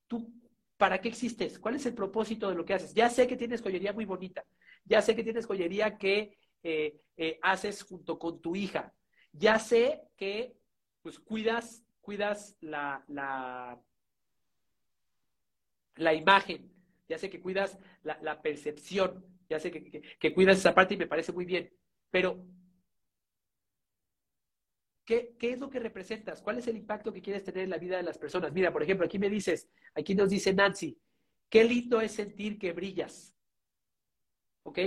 [0.08, 0.28] ¿tú
[0.76, 1.60] para qué existes?
[1.60, 2.92] ¿Cuál es el propósito de lo que haces?
[2.92, 4.44] Ya sé que tienes joyería muy bonita,
[4.84, 8.92] ya sé que tienes joyería que eh, eh, haces junto con tu hija,
[9.30, 10.56] ya sé que
[11.00, 13.80] pues cuidas, cuidas la, la,
[15.96, 16.72] la imagen,
[17.08, 21.32] ya sé que cuidas la, percepción, ya sé que cuidas esa parte y me parece
[21.32, 21.72] muy bien,
[22.10, 22.44] pero
[25.04, 26.40] ¿Qué, ¿Qué, es lo que representas?
[26.40, 28.52] ¿Cuál es el impacto que quieres tener en la vida de las personas?
[28.52, 30.98] Mira, por ejemplo, aquí me dices, aquí nos dice Nancy,
[31.50, 33.36] qué lindo es sentir que brillas.
[34.62, 34.78] ¿Ok?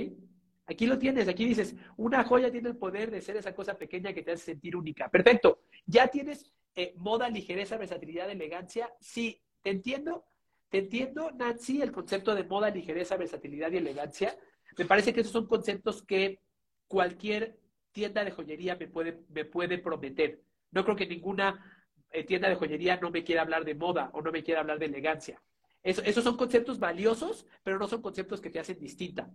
[0.66, 4.12] Aquí lo tienes, aquí dices, una joya tiene el poder de ser esa cosa pequeña
[4.12, 5.08] que te hace sentir única.
[5.08, 5.62] Perfecto.
[5.86, 8.92] ¿Ya tienes eh, moda, ligereza, versatilidad, elegancia?
[9.00, 10.26] Sí, te entiendo.
[10.70, 14.38] Te entiendo, Nancy, el concepto de moda, ligereza, versatilidad y elegancia.
[14.78, 16.42] Me parece que esos son conceptos que
[16.88, 17.58] cualquier
[17.92, 20.42] tienda de joyería me puede, me puede prometer.
[20.72, 21.64] No creo que ninguna
[22.12, 24.78] eh, tienda de joyería no me quiera hablar de moda o no me quiera hablar
[24.80, 25.42] de elegancia.
[25.84, 29.32] Eso, esos son conceptos valiosos, pero no son conceptos que te hacen distinta.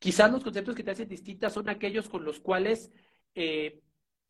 [0.00, 2.90] Quizás los conceptos que te hacen distinta son aquellos con los cuales,
[3.34, 3.80] eh,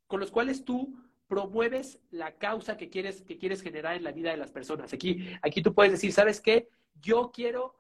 [0.07, 0.95] con los cuales tú
[1.27, 4.93] promueves la causa que quieres, que quieres generar en la vida de las personas.
[4.93, 6.68] Aquí, aquí tú puedes decir, ¿sabes qué?
[7.01, 7.77] Yo quiero,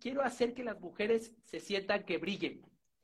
[0.00, 2.62] quiero hacer que las mujeres se sientan que brillen.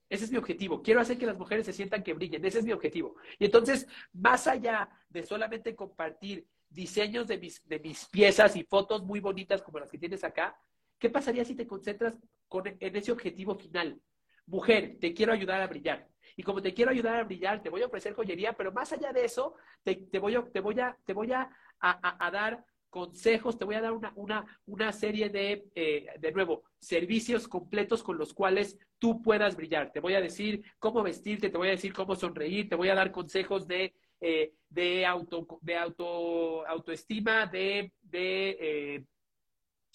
[0.09, 0.83] Ese es mi objetivo.
[0.83, 2.45] Quiero hacer que las mujeres se sientan que brillen.
[2.45, 3.17] Ese es mi objetivo.
[3.39, 9.03] Y entonces, más allá de solamente compartir diseños de mis, de mis piezas y fotos
[9.05, 10.59] muy bonitas como las que tienes acá,
[10.99, 12.15] ¿qué pasaría si te concentras
[12.49, 14.01] con, en ese objetivo final?
[14.47, 16.09] Mujer, te quiero ayudar a brillar.
[16.37, 19.13] Y como te quiero ayudar a brillar, te voy a ofrecer joyería, pero más allá
[19.13, 21.51] de eso, te, voy, a, te voy, a, te voy a,
[21.81, 26.33] a, a dar consejos, te voy a dar una, una, una serie de, eh, de
[26.33, 29.93] nuevo, servicios completos con los cuales tú puedas brillar.
[29.93, 32.95] Te voy a decir cómo vestirte, te voy a decir cómo sonreír, te voy a
[32.95, 39.05] dar consejos de, eh, de, auto, de auto, autoestima, de, de eh,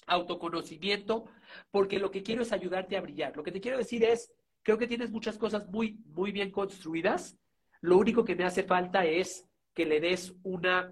[0.07, 1.25] autoconocimiento,
[1.71, 3.35] porque lo que quiero es ayudarte a brillar.
[3.35, 4.31] Lo que te quiero decir es,
[4.63, 7.37] creo que tienes muchas cosas muy, muy bien construidas.
[7.81, 10.91] Lo único que me hace falta es que le des una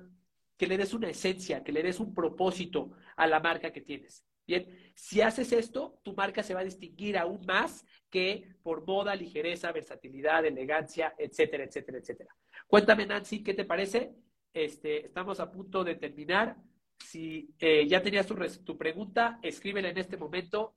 [0.58, 4.24] que le des una esencia, que le des un propósito a la marca que tienes.
[4.46, 9.16] Bien, si haces esto, tu marca se va a distinguir aún más que por moda,
[9.16, 12.36] ligereza, versatilidad, elegancia, etcétera, etcétera, etcétera.
[12.68, 14.14] Cuéntame, Nancy, ¿qué te parece?
[14.54, 16.56] Este, estamos a punto de terminar.
[17.00, 20.76] Si eh, ya tenías tu, tu, pregunta, escríbela en este momento.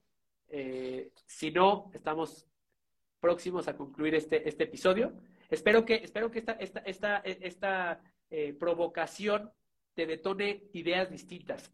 [0.49, 2.47] Eh, si no, estamos
[3.25, 5.15] próximos a concluir este, este episodio.
[5.49, 9.51] Espero que, espero que esta, esta, esta, esta eh, provocación
[9.95, 11.73] te detone ideas distintas.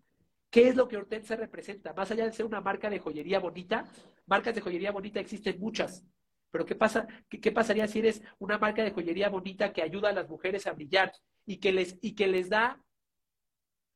[0.48, 1.92] ¿Qué es lo que Hortense representa?
[1.92, 3.84] Más allá de ser una marca de joyería bonita,
[4.26, 6.06] marcas de joyería bonita existen muchas.
[6.52, 10.12] Pero ¿qué, pasa, qué pasaría si eres una marca de joyería bonita que ayuda a
[10.12, 11.12] las mujeres a brillar
[11.46, 12.80] y que les, y que les da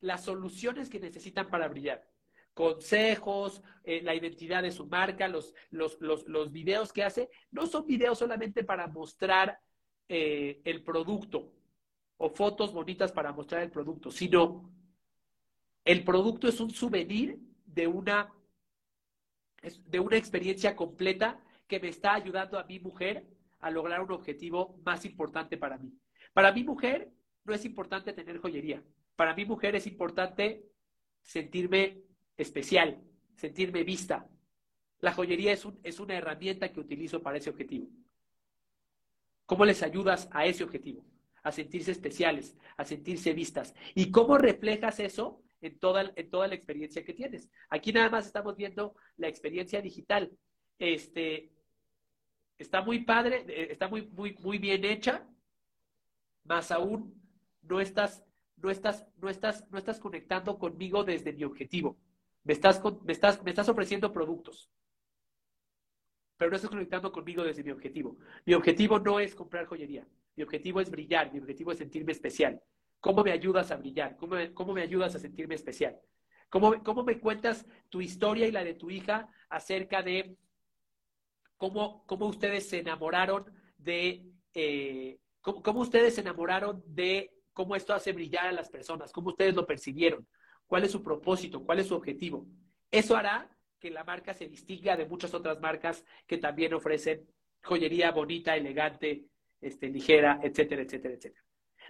[0.01, 2.05] las soluciones que necesitan para brillar?
[2.55, 7.67] Consejos, eh, la identidad de su marca, los, los, los, los, videos que hace, no
[7.67, 9.59] son videos solamente para mostrar
[10.09, 11.53] eh, el producto,
[12.17, 14.73] o fotos bonitas para mostrar el producto, sino
[15.85, 18.33] el producto es un souvenir de una,
[19.87, 23.27] de una experiencia completa que me está ayudando a mi mujer
[23.59, 25.93] a lograr un objetivo más importante para mí.
[26.33, 27.11] Para mi mujer
[27.45, 28.83] no es importante tener joyería.
[29.17, 30.65] Para mi mujer es importante
[31.23, 32.04] sentirme
[32.37, 33.03] especial,
[33.37, 34.29] sentirme vista.
[35.01, 37.89] La joyería es, un, es una herramienta que utilizo para ese objetivo.
[39.47, 41.05] ¿Cómo les ayudas a ese objetivo?
[41.45, 43.75] a sentirse especiales, a sentirse vistas.
[43.95, 47.49] ¿Y cómo reflejas eso en toda, en toda la experiencia que tienes?
[47.69, 50.33] Aquí nada más estamos viendo la experiencia digital.
[50.79, 51.53] Este,
[52.59, 55.29] está muy padre, eh, está muy, muy, muy bien hecha,
[56.45, 57.15] más aún
[57.63, 58.25] no estás,
[58.57, 61.99] no estás, no estás, no estás conectando conmigo desde mi objetivo.
[62.45, 64.71] Me estás, me estás, me estás ofreciendo productos
[66.37, 68.17] pero no estás conectando conmigo desde mi objetivo.
[68.45, 70.07] Mi objetivo no es comprar joyería.
[70.37, 72.61] Mi objetivo es brillar, mi objetivo es sentirme especial.
[73.01, 74.17] ¿Cómo me ayudas a brillar?
[74.17, 75.99] ¿Cómo me, cómo me ayudas a sentirme especial?
[76.49, 80.37] ¿Cómo, ¿Cómo, me cuentas tu historia y la de tu hija acerca de
[81.57, 83.45] cómo, cómo ustedes se enamoraron
[83.79, 89.13] de, eh, cómo, cómo, ustedes se enamoraron de cómo esto hace brillar a las personas,
[89.13, 90.27] cómo ustedes lo percibieron,
[90.67, 92.47] cuál es su propósito, cuál es su objetivo?
[92.91, 97.27] Eso hará que la marca se distinga de muchas otras marcas que también ofrecen
[97.63, 99.27] joyería bonita, elegante,
[99.61, 101.45] este, ligera, etcétera, etcétera, etcétera.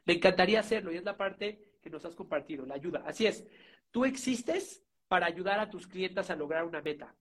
[0.05, 3.03] Me encantaría hacerlo y es la parte que nos has compartido, la ayuda.
[3.07, 3.47] Así es,
[3.91, 7.15] tú existes para ayudar a tus clientes a lograr una meta.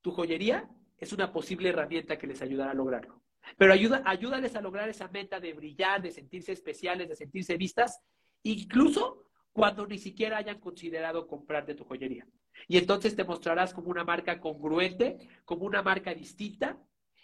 [0.00, 0.68] Tu joyería
[0.98, 3.22] es una posible herramienta que les ayudará a lograrlo.
[3.58, 8.00] Pero ayuda, ayúdales a lograr esa meta de brillar, de sentirse especiales, de sentirse vistas,
[8.42, 9.23] incluso
[9.54, 12.26] cuando ni siquiera hayan considerado comprar de tu joyería.
[12.66, 16.76] Y entonces te mostrarás como una marca congruente, como una marca distinta,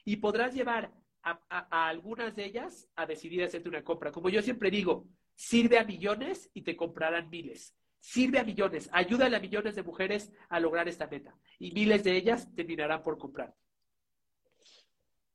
[0.05, 4.13] y podrás llevar a, algunas de ellas a decidir hacerte una compra.
[4.13, 7.75] Como yo siempre digo, sirve a millones y te comprarán miles.
[7.99, 11.37] Sirve a millones, ayúdale a millones de mujeres a lograr esta meta.
[11.59, 13.57] Y miles de ellas terminarán por comprar.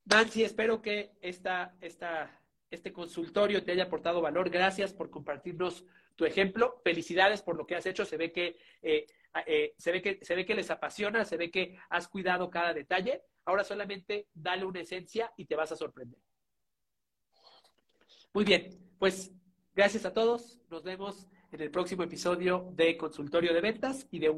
[0.05, 2.41] Nancy, espero que esta, esta,
[2.71, 4.49] este consultorio te haya aportado valor.
[4.49, 5.85] Gracias por compartirnos
[6.15, 6.81] tu ejemplo.
[6.83, 8.05] Felicidades por lo que has hecho.
[8.05, 9.05] Se ve que, eh,
[9.45, 12.73] eh, se ve que, se ve que les apasiona, se ve que has cuidado cada
[12.73, 13.23] detalle.
[13.45, 16.19] Ahora solamente dale una esencia y te vas a sorprender.
[18.33, 19.31] Muy bien, pues
[19.73, 20.59] gracias a todos.
[20.69, 24.33] Nos vemos en el próximo episodio de Consultorio de Ventas y de un